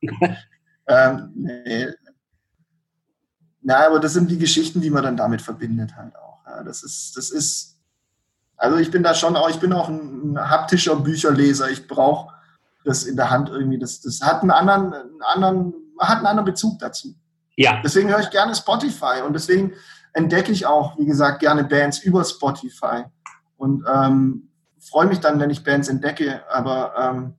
[0.86, 1.88] ähm, nee.
[3.60, 6.38] Na, aber das sind die Geschichten, die man dann damit verbindet halt auch.
[6.46, 7.77] Ja, das ist, das ist
[8.58, 11.70] also ich bin da schon auch, ich bin auch ein, ein haptischer Bücherleser.
[11.70, 12.34] Ich brauche
[12.84, 13.78] das in der Hand irgendwie.
[13.78, 17.14] Das, das hat einen anderen, einen anderen, hat einen anderen Bezug dazu.
[17.56, 17.80] Ja.
[17.82, 19.72] Deswegen höre ich gerne Spotify und deswegen
[20.12, 23.04] entdecke ich auch, wie gesagt, gerne Bands über Spotify
[23.56, 24.48] und ähm,
[24.80, 26.42] freue mich dann, wenn ich Bands entdecke.
[26.50, 27.34] Aber ähm,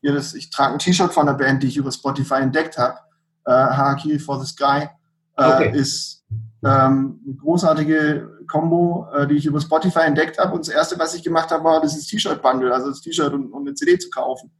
[0.00, 2.98] hier das, ich trage ein T-Shirt von einer Band, die ich über Spotify entdeckt habe.
[3.44, 4.88] Äh, Harakiri for the Sky
[5.36, 5.72] äh, okay.
[5.74, 6.24] ist
[6.64, 10.54] ähm, eine großartige Combo, äh, die ich über Spotify entdeckt habe.
[10.54, 13.66] Und das erste, was ich gemacht habe, war dieses T-Shirt-Bundle, also das T-Shirt und, und,
[13.66, 14.50] eine CD zu kaufen.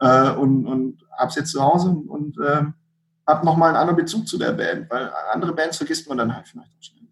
[0.00, 2.62] Äh, und und habe es jetzt zu Hause und, und äh,
[3.26, 6.46] habe nochmal einen anderen Bezug zu der Band, weil andere Bands vergisst man dann halt
[6.46, 7.08] vielleicht auch schnell.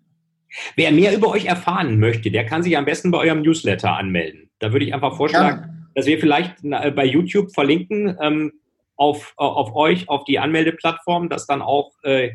[0.76, 4.50] Wer mehr über euch erfahren möchte, der kann sich am besten bei eurem Newsletter anmelden.
[4.58, 5.86] Da würde ich einfach vorschlagen, ja.
[5.94, 8.52] dass wir vielleicht bei YouTube verlinken ähm,
[8.96, 12.32] auf, auf euch, auf die Anmeldeplattform, dass dann auch äh,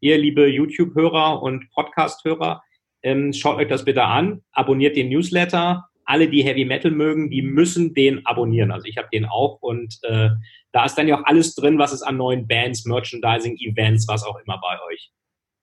[0.00, 2.62] ihr, liebe YouTube-Hörer und Podcast-Hörer,
[3.02, 5.88] ähm, schaut euch das bitte an, abonniert den Newsletter.
[6.04, 8.70] Alle, die Heavy Metal mögen, die müssen den abonnieren.
[8.70, 10.30] Also ich habe den auch und äh,
[10.72, 14.24] da ist dann ja auch alles drin, was es an neuen Bands, Merchandising, Events, was
[14.24, 15.12] auch immer bei euch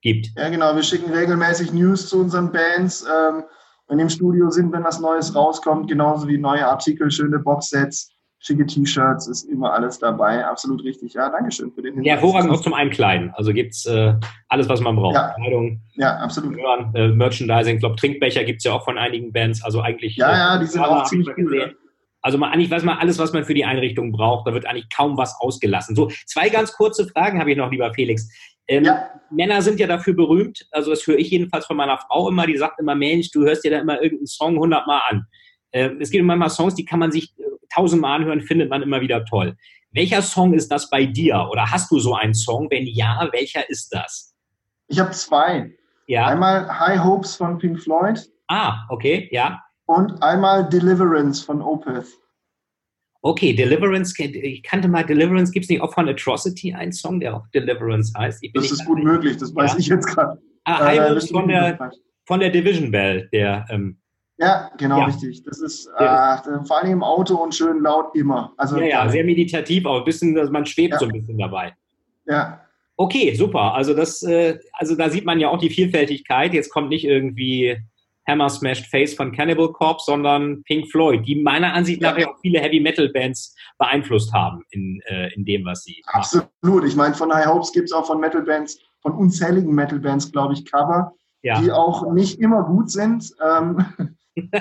[0.01, 0.29] gibt.
[0.38, 0.75] Ja, genau.
[0.75, 3.43] Wir schicken regelmäßig News zu unseren Bands, ähm,
[3.88, 8.14] wenn im Studio sind, wenn was Neues rauskommt, genauso wie neue Artikel, schöne Boxsets
[8.46, 10.46] schicke T-Shirts, ist immer alles dabei.
[10.46, 11.14] Absolut richtig.
[11.14, 12.08] Ja, Dankeschön für den Hinweis.
[12.08, 13.32] Ja, hervorragend auch zum Einkleiden.
[13.34, 14.14] Also gibt's äh,
[14.50, 15.16] alles, was man braucht.
[15.16, 16.56] Ja, Kleidung, ja absolut.
[16.56, 19.64] Hören, äh, Merchandising, ich glaube, Trinkbecher gibt's ja auch von einigen Bands.
[19.64, 20.18] Also eigentlich.
[20.18, 21.76] Ja, ja, die sind auch ziemlich cool.
[22.22, 24.48] Also man, eigentlich weiß man alles, was man für die Einrichtung braucht.
[24.48, 25.96] Da wird eigentlich kaum was ausgelassen.
[25.96, 28.28] So, zwei ganz kurze Fragen habe ich noch, lieber Felix.
[28.68, 29.10] Ähm, ja.
[29.30, 32.58] Männer sind ja dafür berühmt, also das höre ich jedenfalls von meiner Frau immer, die
[32.58, 35.28] sagt immer, Mensch, du hörst dir da immer irgendeinen Song hundertmal an.
[35.76, 39.01] Äh, es gibt manchmal Songs, die kann man sich äh, tausendmal anhören, findet man immer
[39.01, 39.57] wieder toll.
[39.91, 41.47] Welcher Song ist das bei dir?
[41.51, 42.69] Oder hast du so einen Song?
[42.71, 44.34] Wenn ja, welcher ist das?
[44.88, 45.71] Ich habe zwei.
[46.07, 46.28] Ja.
[46.28, 48.26] Einmal High Hopes von Pink Floyd.
[48.47, 49.61] Ah, okay, ja.
[49.86, 52.07] Und einmal Deliverance von Opeth.
[53.21, 57.36] Okay, Deliverance, ich kannte mal Deliverance, gibt es nicht auch von Atrocity einen Song, der
[57.36, 58.45] auch Deliverance heißt?
[58.53, 59.80] das ist gut möglich, das weiß ja.
[59.80, 60.39] ich jetzt gerade.
[60.63, 61.91] Ah, High äh, Hopes von der,
[62.26, 63.97] von der Division Bell, der ähm,
[64.38, 65.05] ja, genau, ja.
[65.05, 65.43] richtig.
[65.43, 68.53] Das ist äh, vor allem im Auto und schön laut immer.
[68.57, 70.99] Also, ja, ja, sehr meditativ, auch ein bisschen, dass man schwebt ja.
[70.99, 71.73] so ein bisschen dabei.
[72.25, 72.61] Ja.
[72.97, 73.73] Okay, super.
[73.73, 76.53] Also das, äh, also da sieht man ja auch die Vielfältigkeit.
[76.53, 77.77] Jetzt kommt nicht irgendwie
[78.27, 82.39] Hammer Smashed Face von Cannibal Corpse, sondern Pink Floyd, die meiner Ansicht nach ja auch
[82.41, 86.47] viele Heavy Metal Bands beeinflusst haben in, äh, in dem, was sie Absolut.
[86.61, 86.88] Machen.
[86.88, 90.31] Ich meine, von High Hopes gibt es auch von Metal Bands, von unzähligen Metal Bands,
[90.31, 91.13] glaube ich, Cover,
[91.43, 91.61] ja.
[91.61, 93.31] die auch nicht immer gut sind.
[93.45, 93.86] Ähm,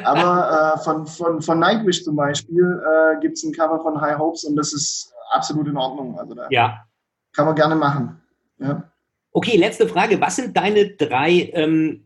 [0.05, 4.19] Aber äh, von, von, von Nightwish zum Beispiel äh, gibt es ein Cover von High
[4.19, 6.19] Hopes und das ist absolut in Ordnung.
[6.19, 6.85] Also da ja.
[7.33, 8.21] kann man gerne machen.
[8.59, 8.85] Ja.
[9.33, 10.21] Okay, letzte Frage.
[10.21, 12.05] Was sind deine drei ähm,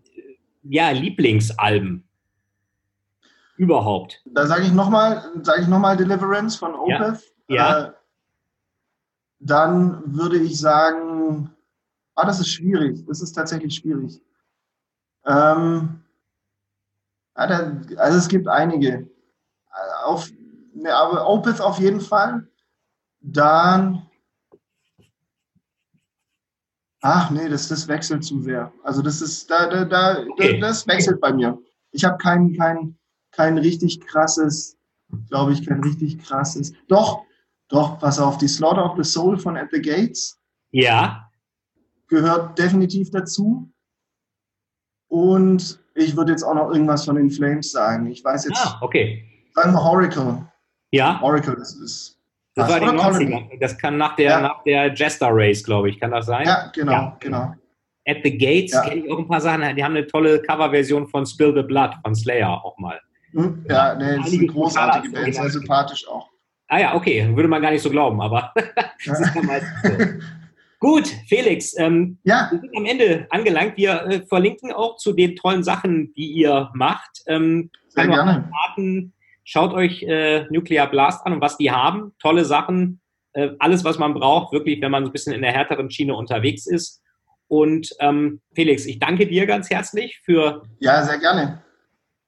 [0.62, 2.08] ja, Lieblingsalben
[3.58, 4.22] überhaupt?
[4.24, 7.22] Da sage ich nochmal noch Deliverance von Opeth.
[7.48, 7.56] Ja.
[7.56, 7.84] ja.
[7.84, 7.92] Äh,
[9.40, 11.50] dann würde ich sagen,
[12.14, 13.04] ah, das ist schwierig.
[13.06, 14.20] Das ist tatsächlich schwierig.
[15.26, 16.02] Ähm,
[17.38, 19.08] also es gibt einige.
[20.04, 20.30] Auf,
[20.74, 22.48] ne, aber Opeth auf jeden Fall.
[23.20, 24.02] Dann.
[27.00, 28.72] Ach nee, das, das wechselt zu sehr.
[28.82, 30.58] Also das ist, da, da, da, okay.
[30.58, 31.56] das wechselt bei mir.
[31.92, 32.98] Ich habe kein, kein,
[33.30, 34.76] kein richtig krasses,
[35.28, 36.72] glaube ich, kein richtig krasses.
[36.88, 37.22] Doch,
[37.68, 40.40] doch, pass auf, die Slaughter of the Soul von At the Gates.
[40.72, 41.30] Ja.
[42.08, 43.70] Gehört definitiv dazu.
[45.08, 48.06] Und ich würde jetzt auch noch irgendwas von den Flames sagen.
[48.06, 48.60] Ich weiß jetzt.
[48.64, 49.24] Ah, okay.
[49.54, 50.46] Sagen wir Oracle.
[50.90, 51.20] Ja.
[51.22, 52.18] Oracle das ist.
[52.54, 53.58] Das war die 90er.
[53.60, 54.40] Das kann nach der, ja.
[54.40, 56.00] nach der Jester Race, glaube ich.
[56.00, 56.46] Kann das sein?
[56.46, 57.16] Ja, genau, ja.
[57.20, 57.54] genau.
[58.06, 58.82] At the Gates ja.
[58.82, 59.76] kenne ich auch ein paar Sachen.
[59.76, 62.98] Die haben eine tolle Coverversion von Spill the Blood von Slayer auch mal.
[63.32, 63.64] Hm?
[63.68, 66.30] Ja, nee, das ist eine großartige Band, sehr sympathisch auch.
[66.68, 68.52] Ah ja, okay, würde man gar nicht so glauben, aber
[69.06, 70.04] das ist meistens so.
[70.80, 72.48] Gut, Felix, ähm, ja.
[72.50, 73.76] wir sind am Ende angelangt.
[73.76, 77.22] Wir äh, verlinken auch zu den tollen Sachen, die ihr macht.
[77.26, 78.48] Ähm, Sehr gerne.
[78.52, 79.12] Raten,
[79.42, 82.12] schaut euch äh, Nuclear Blast an und was die haben.
[82.20, 83.00] Tolle Sachen.
[83.32, 86.14] Äh, alles, was man braucht, wirklich, wenn man so ein bisschen in der härteren Schiene
[86.14, 87.02] unterwegs ist.
[87.48, 91.62] Und ähm, Felix, ich danke dir ganz herzlich für ja, sehr gerne.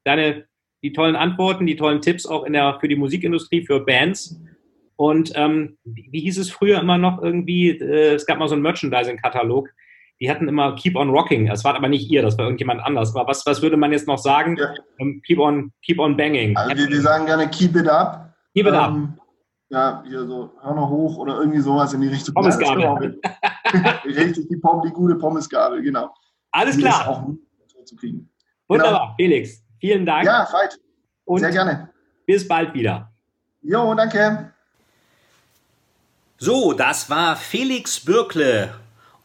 [0.04, 0.46] deine
[0.82, 4.40] die tollen Antworten, die tollen Tipps auch in der, für die Musikindustrie, für Bands.
[5.00, 7.70] Und ähm, wie, hieß es früher immer noch irgendwie?
[7.70, 9.70] Äh, es gab mal so einen Merchandising-Katalog.
[10.20, 11.46] Die hatten immer Keep on Rocking.
[11.46, 13.16] Das war aber nicht ihr, das war irgendjemand anders.
[13.16, 14.58] Aber was, was würde man jetzt noch sagen?
[14.58, 14.74] Ja.
[14.98, 16.54] Ähm, keep, on, keep on Banging.
[16.54, 18.34] Also wir, wir, sagen gerne Keep it up.
[18.54, 19.26] Keep it ähm, up.
[19.70, 22.34] Ja, hier so, hör noch hoch oder irgendwie sowas in die Richtung.
[22.34, 23.18] Pommesgabel.
[24.04, 26.12] Richtig, die, Pom die gute Pommesgabel, genau.
[26.50, 27.08] Alles die klar.
[27.08, 27.24] auch
[27.86, 28.28] zu kriegen.
[28.68, 29.14] Wunderbar, genau.
[29.16, 29.64] Felix.
[29.80, 30.26] Vielen Dank.
[30.26, 30.78] Ja, Veit.
[31.40, 31.88] Sehr gerne.
[32.26, 33.10] Bis bald wieder.
[33.62, 34.52] Jo, danke.
[36.42, 38.72] So, das war Felix Bürkle,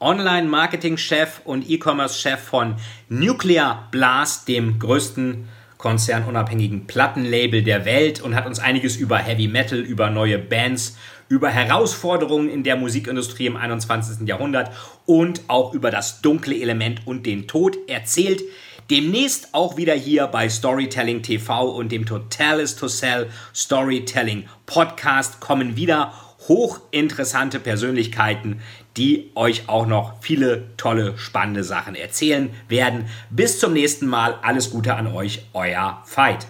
[0.01, 2.75] Online-Marketing-Chef und E-Commerce-Chef von
[3.07, 5.47] Nuclear Blast, dem größten
[5.77, 10.97] konzernunabhängigen Plattenlabel der Welt und hat uns einiges über Heavy Metal, über neue Bands,
[11.29, 14.27] über Herausforderungen in der Musikindustrie im 21.
[14.27, 14.71] Jahrhundert
[15.05, 18.43] und auch über das dunkle Element und den Tod erzählt.
[18.89, 25.39] Demnächst auch wieder hier bei Storytelling TV und dem Total is to Sell Storytelling Podcast
[25.39, 26.13] kommen wieder
[26.47, 28.61] hochinteressante Persönlichkeiten,
[28.97, 33.05] die euch auch noch viele tolle, spannende Sachen erzählen werden.
[33.29, 34.35] Bis zum nächsten Mal.
[34.41, 36.47] Alles Gute an euch, euer Veit.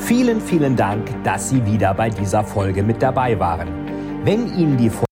[0.00, 3.68] Vielen, vielen Dank, dass Sie wieder bei dieser Folge mit dabei waren.
[4.24, 5.11] Wenn Ihnen die Folge